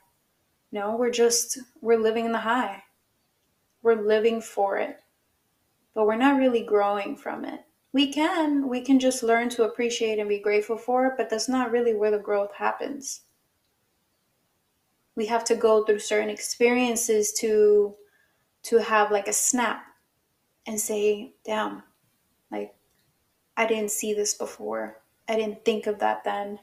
No 0.70 0.94
we're 0.96 1.10
just 1.10 1.58
we're 1.80 1.98
living 1.98 2.26
in 2.26 2.32
the 2.32 2.38
high. 2.38 2.82
We're 3.82 4.02
living 4.02 4.40
for 4.42 4.76
it 4.76 5.00
but 5.94 6.06
we're 6.06 6.16
not 6.16 6.38
really 6.38 6.62
growing 6.62 7.16
from 7.16 7.44
it. 7.44 7.60
We 7.92 8.12
can 8.12 8.68
we 8.68 8.82
can 8.82 9.00
just 9.00 9.22
learn 9.22 9.48
to 9.50 9.64
appreciate 9.64 10.18
and 10.18 10.28
be 10.28 10.38
grateful 10.38 10.76
for 10.76 11.06
it 11.06 11.14
but 11.16 11.30
that's 11.30 11.48
not 11.48 11.70
really 11.70 11.94
where 11.94 12.10
the 12.10 12.18
growth 12.18 12.54
happens. 12.54 13.22
We 15.14 15.26
have 15.26 15.44
to 15.44 15.56
go 15.56 15.84
through 15.84 15.98
certain 16.00 16.30
experiences 16.30 17.32
to 17.40 17.94
to 18.64 18.78
have 18.78 19.10
like 19.10 19.28
a 19.28 19.32
snap 19.32 19.82
and 20.66 20.78
say 20.78 21.34
damn 21.44 21.82
like 22.52 22.74
i 23.56 23.66
didn't 23.66 23.90
see 23.90 24.14
this 24.14 24.34
before. 24.34 25.00
I 25.30 25.36
didn't 25.36 25.64
think 25.64 25.86
of 25.86 25.98
that 25.98 26.24
then. 26.24 26.58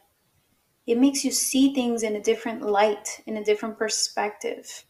It 0.87 0.97
makes 0.99 1.23
you 1.23 1.31
see 1.31 1.73
things 1.73 2.01
in 2.03 2.15
a 2.15 2.21
different 2.21 2.61
light 2.61 3.21
in 3.25 3.37
a 3.37 3.43
different 3.43 3.77
perspective 3.77 4.85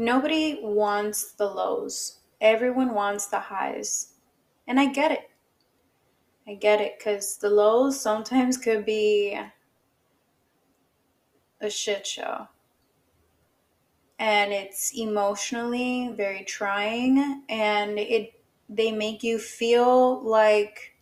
Nobody 0.00 0.60
wants 0.62 1.32
the 1.32 1.46
lows. 1.46 2.20
Everyone 2.40 2.94
wants 2.94 3.26
the 3.26 3.40
highs. 3.40 4.12
And 4.68 4.78
I 4.78 4.86
get 4.86 5.10
it. 5.10 5.28
I 6.46 6.54
get 6.54 6.80
it 6.80 6.96
because 6.96 7.36
the 7.38 7.50
lows 7.50 8.00
sometimes 8.00 8.56
could 8.64 8.84
be 8.84 9.36
a 11.60 11.68
shit 11.68 12.06
show. 12.06 12.46
And 14.20 14.52
it's 14.52 14.96
emotionally 14.96 16.12
very 16.16 16.44
trying 16.44 17.42
and 17.48 17.98
it 17.98 18.40
they 18.68 18.92
make 18.92 19.24
you 19.24 19.40
feel 19.40 20.22
like 20.22 20.94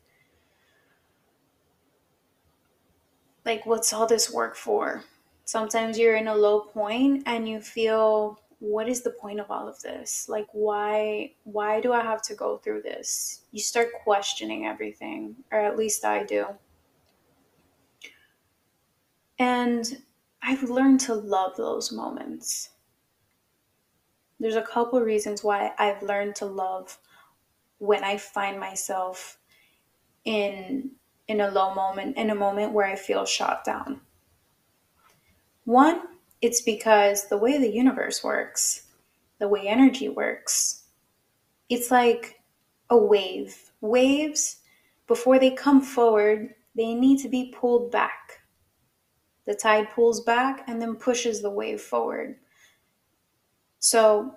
like 3.45 3.67
what's 3.67 3.93
all 3.93 4.07
this 4.07 4.33
work 4.33 4.57
for? 4.57 5.05
Sometimes 5.45 5.99
you're 5.99 6.17
in 6.17 6.29
a 6.29 6.35
low 6.35 6.61
point 6.61 7.25
and 7.27 7.47
you 7.47 7.61
feel 7.61 8.41
what 8.59 8.89
is 8.89 9.03
the 9.03 9.11
point 9.11 9.41
of 9.41 9.51
all 9.51 9.69
of 9.69 9.81
this? 9.83 10.29
Like 10.29 10.47
why 10.53 11.33
why 11.45 11.81
do 11.81 11.93
i 11.93 12.03
have 12.03 12.23
to 12.23 12.35
go 12.35 12.57
through 12.59 12.83
this? 12.83 13.43
You 13.53 13.61
start 13.61 13.89
questioning 14.03 14.67
everything 14.67 15.37
or 15.53 15.61
at 15.61 15.77
least 15.77 16.05
i 16.05 16.25
do. 16.25 16.47
And 19.39 20.03
i've 20.43 20.63
learned 20.63 21.01
to 21.01 21.15
love 21.15 21.57
those 21.57 21.93
moments. 21.93 22.71
There's 24.41 24.57
a 24.57 24.63
couple 24.63 25.01
reasons 25.01 25.45
why 25.45 25.73
i've 25.79 26.03
learned 26.03 26.37
to 26.37 26.47
love 26.47 26.99
when 27.79 28.05
i 28.05 28.17
find 28.17 28.59
myself 28.59 29.39
in 30.25 30.93
in 31.29 31.41
a 31.41 31.51
low 31.51 31.75
moment 31.75 32.17
in 32.17 32.31
a 32.31 32.35
moment 32.35 32.73
where 32.73 32.87
i 32.87 32.97
feel 32.97 33.27
shot 33.27 33.65
down. 33.65 34.01
One 35.65 36.16
it's 36.43 36.63
because 36.63 37.29
the 37.29 37.39
way 37.39 37.59
the 37.59 37.71
universe 37.71 38.23
works, 38.23 38.87
the 39.39 39.49
way 39.49 39.67
energy 39.67 40.09
works, 40.09 40.85
it's 41.69 41.91
like 41.91 42.41
a 42.91 42.97
wave. 42.97 43.71
Waves, 43.81 44.61
before 45.07 45.39
they 45.39 45.51
come 45.51 45.81
forward, 45.81 46.55
they 46.75 46.95
need 46.95 47.19
to 47.21 47.29
be 47.29 47.55
pulled 47.59 47.91
back. 47.91 48.41
The 49.47 49.55
tide 49.55 49.91
pulls 49.91 50.23
back 50.23 50.65
and 50.67 50.81
then 50.83 50.97
pushes 50.97 51.41
the 51.41 51.51
wave 51.51 51.81
forward. 51.81 52.37
So, 53.79 54.35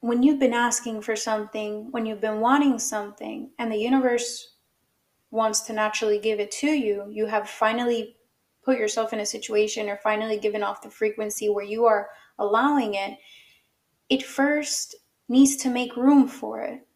when 0.00 0.22
you've 0.22 0.38
been 0.38 0.54
asking 0.54 1.02
for 1.02 1.16
something, 1.16 1.90
when 1.90 2.06
you've 2.06 2.20
been 2.20 2.40
wanting 2.40 2.78
something, 2.78 3.50
and 3.58 3.72
the 3.72 3.78
universe 3.78 4.54
wants 5.32 5.62
to 5.62 5.72
naturally 5.72 6.20
give 6.20 6.38
it 6.38 6.52
to 6.52 6.68
you, 6.68 7.04
you 7.10 7.26
have 7.26 7.48
finally 7.48 8.16
put 8.68 8.78
yourself 8.78 9.14
in 9.14 9.20
a 9.20 9.24
situation 9.24 9.88
or 9.88 9.96
finally 9.96 10.36
given 10.36 10.62
off 10.62 10.82
the 10.82 10.90
frequency 10.90 11.48
where 11.48 11.64
you 11.64 11.86
are 11.86 12.10
allowing 12.38 12.92
it, 12.92 13.16
it 14.10 14.22
first 14.22 14.94
needs 15.26 15.56
to 15.56 15.70
make 15.70 15.96
room 15.96 16.28
for 16.28 16.60
it. 16.60 16.86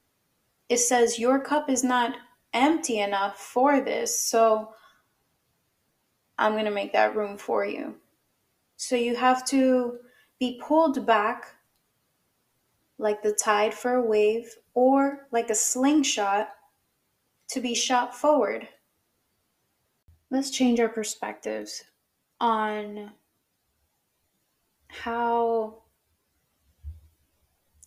It 0.68 0.76
says, 0.80 1.18
Your 1.18 1.40
cup 1.40 1.70
is 1.70 1.82
not 1.82 2.14
empty 2.52 2.98
enough 2.98 3.38
for 3.38 3.80
this, 3.80 4.20
so 4.20 4.74
I'm 6.36 6.52
going 6.52 6.66
to 6.66 6.70
make 6.70 6.92
that 6.92 7.16
room 7.16 7.38
for 7.38 7.64
you. 7.64 7.94
So 8.76 8.94
you 8.94 9.16
have 9.16 9.46
to 9.46 9.96
be 10.38 10.60
pulled 10.62 11.06
back 11.06 11.54
like 12.98 13.22
the 13.22 13.32
tide 13.32 13.72
for 13.72 13.94
a 13.94 14.06
wave 14.06 14.54
or 14.74 15.26
like 15.32 15.48
a 15.48 15.54
slingshot 15.54 16.50
to 17.48 17.60
be 17.62 17.74
shot 17.74 18.14
forward 18.14 18.68
let's 20.32 20.50
change 20.50 20.80
our 20.80 20.88
perspectives 20.88 21.84
on 22.40 23.12
how 24.88 25.82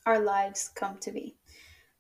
our 0.06 0.20
lives 0.20 0.70
come 0.76 0.96
to 1.00 1.12
be. 1.12 1.36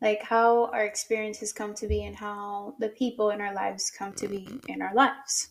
Like 0.01 0.21
how 0.21 0.65
our 0.65 0.85
experiences 0.85 1.51
come 1.51 1.73
to 1.73 1.87
be 1.87 2.03
and 2.03 2.15
how 2.15 2.75
the 2.79 2.89
people 2.89 3.31
in 3.31 3.41
our 3.41 3.55
lives 3.55 3.89
come 3.89 4.13
to 4.13 4.27
be 4.27 4.47
in 4.67 4.83
our 4.83 4.93
lives. 4.93 5.49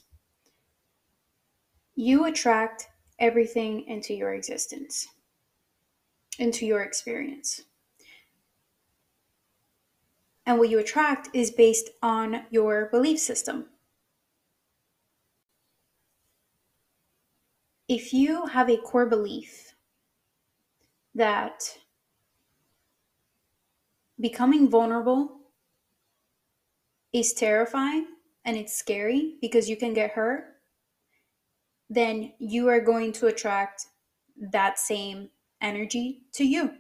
You 1.97 2.27
attract 2.27 2.87
everything 3.19 3.89
into 3.89 4.15
your 4.15 4.33
existence, 4.35 5.09
into 6.39 6.67
your 6.67 6.83
experience. 6.83 7.63
And 10.47 10.59
what 10.61 10.69
you 10.69 10.79
attract 10.79 11.31
is 11.35 11.51
based 11.51 11.91
on 12.01 12.43
your 12.51 12.87
belief 12.93 13.19
system. 13.19 13.67
If 17.89 18.13
you 18.13 18.47
have 18.47 18.71
a 18.71 18.77
core 18.79 19.07
belief 19.07 19.75
that 21.15 21.77
becoming 24.21 24.69
vulnerable 24.69 25.41
is 27.13 27.33
terrifying 27.33 28.07
and 28.45 28.57
it's 28.57 28.77
scary 28.77 29.37
because 29.41 29.69
you 29.69 29.77
can 29.77 29.93
get 29.93 30.13
hurt, 30.13 30.57
then 31.91 32.33
you 32.39 32.69
are 32.69 32.81
going 32.81 33.13
to 33.13 33.27
attract 33.27 33.87
that 34.37 34.79
same 34.79 35.29
energy 35.61 36.23
to 36.33 36.45
you. 36.45 36.73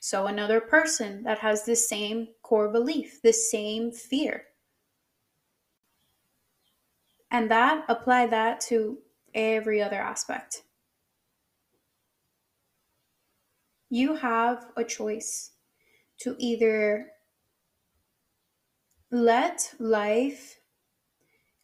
So, 0.00 0.26
another 0.26 0.60
person 0.60 1.22
that 1.24 1.38
has 1.38 1.64
the 1.64 1.76
same 1.76 2.28
core 2.42 2.68
belief, 2.68 3.20
the 3.22 3.32
same 3.32 3.90
fear. 3.90 4.44
And 7.30 7.50
that, 7.50 7.84
apply 7.88 8.26
that 8.28 8.60
to 8.68 8.98
every 9.34 9.82
other 9.82 10.00
aspect. 10.00 10.62
you 13.94 14.16
have 14.16 14.72
a 14.76 14.82
choice 14.82 15.52
to 16.18 16.34
either 16.40 17.06
let 19.12 19.72
life 19.78 20.58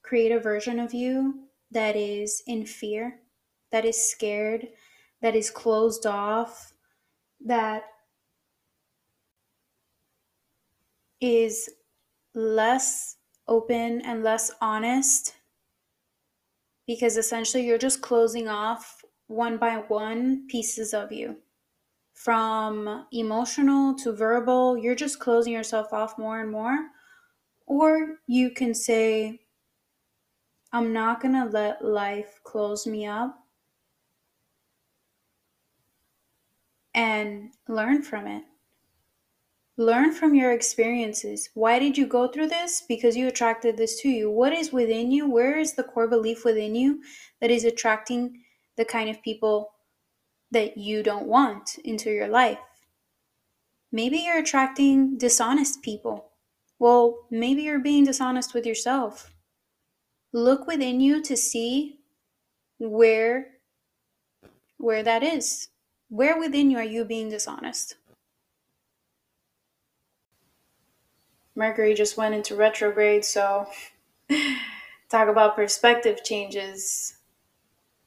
create 0.02 0.30
a 0.30 0.38
version 0.38 0.78
of 0.78 0.94
you 0.94 1.48
that 1.72 1.96
is 1.96 2.44
in 2.46 2.64
fear, 2.64 3.18
that 3.72 3.84
is 3.84 4.10
scared, 4.10 4.68
that 5.20 5.34
is 5.34 5.50
closed 5.50 6.06
off, 6.06 6.72
that 7.44 7.82
is 11.20 11.68
less 12.32 13.16
open 13.48 14.02
and 14.02 14.22
less 14.22 14.52
honest 14.60 15.34
because 16.90 17.16
essentially 17.16 17.64
you're 17.64 17.78
just 17.78 18.02
closing 18.02 18.48
off 18.48 19.04
one 19.28 19.56
by 19.58 19.76
one 19.76 20.44
pieces 20.48 20.92
of 20.92 21.12
you. 21.12 21.36
From 22.14 23.06
emotional 23.12 23.94
to 23.98 24.10
verbal 24.10 24.76
you're 24.76 24.96
just 24.96 25.20
closing 25.20 25.52
yourself 25.52 25.92
off 25.92 26.18
more 26.18 26.40
and 26.40 26.50
more. 26.50 26.88
Or 27.68 28.16
you 28.26 28.50
can 28.50 28.74
say 28.74 29.38
i'm 30.72 30.92
not 30.92 31.20
going 31.20 31.34
to 31.34 31.44
let 31.44 31.84
life 31.84 32.40
close 32.42 32.88
me 32.88 33.06
up 33.06 33.38
and 36.94 37.50
learn 37.68 38.02
from 38.02 38.26
it 38.26 38.42
Learn 39.80 40.12
from 40.12 40.34
your 40.34 40.52
experiences. 40.52 41.48
Why 41.54 41.78
did 41.78 41.96
you 41.96 42.06
go 42.06 42.28
through 42.28 42.48
this? 42.48 42.82
Because 42.86 43.16
you 43.16 43.26
attracted 43.28 43.78
this 43.78 43.98
to 44.02 44.10
you. 44.10 44.30
What 44.30 44.52
is 44.52 44.74
within 44.74 45.10
you? 45.10 45.26
Where 45.26 45.58
is 45.58 45.72
the 45.72 45.82
core 45.82 46.06
belief 46.06 46.44
within 46.44 46.74
you 46.74 47.00
that 47.40 47.50
is 47.50 47.64
attracting 47.64 48.42
the 48.76 48.84
kind 48.84 49.08
of 49.08 49.22
people 49.22 49.72
that 50.50 50.76
you 50.76 51.02
don't 51.02 51.28
want 51.28 51.78
into 51.82 52.10
your 52.10 52.28
life? 52.28 52.58
Maybe 53.90 54.18
you're 54.18 54.40
attracting 54.40 55.16
dishonest 55.16 55.80
people. 55.80 56.32
Well, 56.78 57.26
maybe 57.30 57.62
you're 57.62 57.78
being 57.78 58.04
dishonest 58.04 58.52
with 58.52 58.66
yourself. 58.66 59.32
Look 60.34 60.66
within 60.66 61.00
you 61.00 61.22
to 61.22 61.38
see 61.38 62.00
where 62.78 63.46
where 64.76 65.02
that 65.02 65.22
is. 65.22 65.68
Where 66.10 66.38
within 66.38 66.70
you 66.70 66.76
are 66.76 66.84
you 66.84 67.06
being 67.06 67.30
dishonest? 67.30 67.96
Mercury 71.60 71.92
just 71.92 72.16
went 72.16 72.34
into 72.34 72.56
retrograde, 72.56 73.22
so 73.22 73.68
talk 75.10 75.28
about 75.28 75.54
perspective 75.54 76.24
changes. 76.24 77.18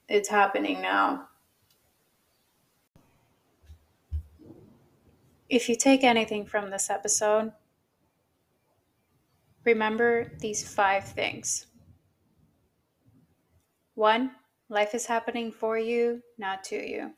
It's 0.09 0.27
happening 0.27 0.81
now. 0.81 1.27
If 5.49 5.69
you 5.69 5.75
take 5.75 6.03
anything 6.03 6.47
from 6.47 6.71
this 6.71 6.89
episode, 6.89 7.51
remember 9.63 10.31
these 10.39 10.67
five 10.67 11.03
things. 11.03 11.67
One, 13.93 14.31
life 14.67 14.95
is 14.95 15.05
happening 15.05 15.51
for 15.51 15.77
you, 15.77 16.23
not 16.39 16.63
to 16.65 16.75
you. 16.75 17.11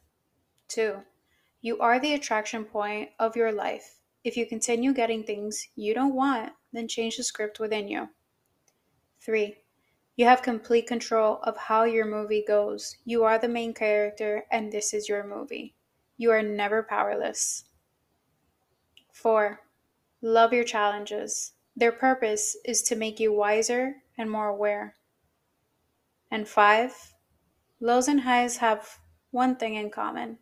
Two, 0.68 0.98
you 1.62 1.80
are 1.80 1.98
the 1.98 2.14
attraction 2.14 2.66
point 2.66 3.12
of 3.20 3.38
your 3.38 3.54
life. 3.54 4.02
If 4.26 4.36
you 4.36 4.48
continue 4.48 4.92
getting 4.92 5.24
things 5.24 5.68
you 5.76 5.94
don't 5.94 6.16
want, 6.16 6.52
then 6.74 6.88
change 6.88 7.18
the 7.18 7.24
script 7.24 7.60
within 7.60 7.88
you. 7.88 8.10
3. 9.22 9.56
You 10.16 10.26
have 10.26 10.42
complete 10.42 10.88
control 10.88 11.40
of 11.44 11.56
how 11.56 11.84
your 11.84 12.08
movie 12.08 12.44
goes. 12.48 12.98
You 13.06 13.24
are 13.24 13.38
the 13.38 13.48
main 13.48 13.76
character, 13.76 14.46
and 14.52 14.72
this 14.72 14.96
is 14.96 15.08
your 15.08 15.28
movie. 15.28 15.76
You 16.18 16.32
are 16.32 16.42
never 16.42 16.82
powerless. 16.82 17.66
4. 19.12 19.60
Love 20.24 20.54
your 20.54 20.64
challenges. 20.64 21.54
Their 21.76 21.92
purpose 21.92 22.58
is 22.66 22.82
to 22.82 22.96
make 22.96 23.20
you 23.20 23.32
wiser 23.32 23.98
and 24.18 24.32
more 24.32 24.48
aware. 24.48 24.96
And 26.32 26.48
5. 26.48 27.14
Lows 27.80 28.08
and 28.08 28.22
highs 28.22 28.58
have 28.58 28.98
one 29.30 29.56
thing 29.56 29.76
in 29.76 29.92
common 29.92 30.40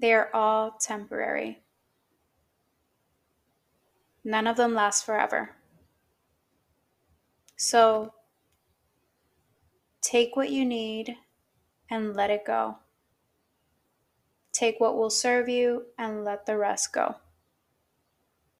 they 0.00 0.12
are 0.12 0.28
all 0.34 0.72
temporary. 0.72 1.63
None 4.24 4.46
of 4.46 4.56
them 4.56 4.74
last 4.74 5.04
forever. 5.04 5.50
So 7.56 8.14
take 10.00 10.34
what 10.34 10.50
you 10.50 10.64
need 10.64 11.16
and 11.90 12.16
let 12.16 12.30
it 12.30 12.46
go. 12.46 12.78
Take 14.52 14.80
what 14.80 14.96
will 14.96 15.10
serve 15.10 15.48
you 15.48 15.86
and 15.98 16.24
let 16.24 16.46
the 16.46 16.56
rest 16.56 16.92
go. 16.92 17.16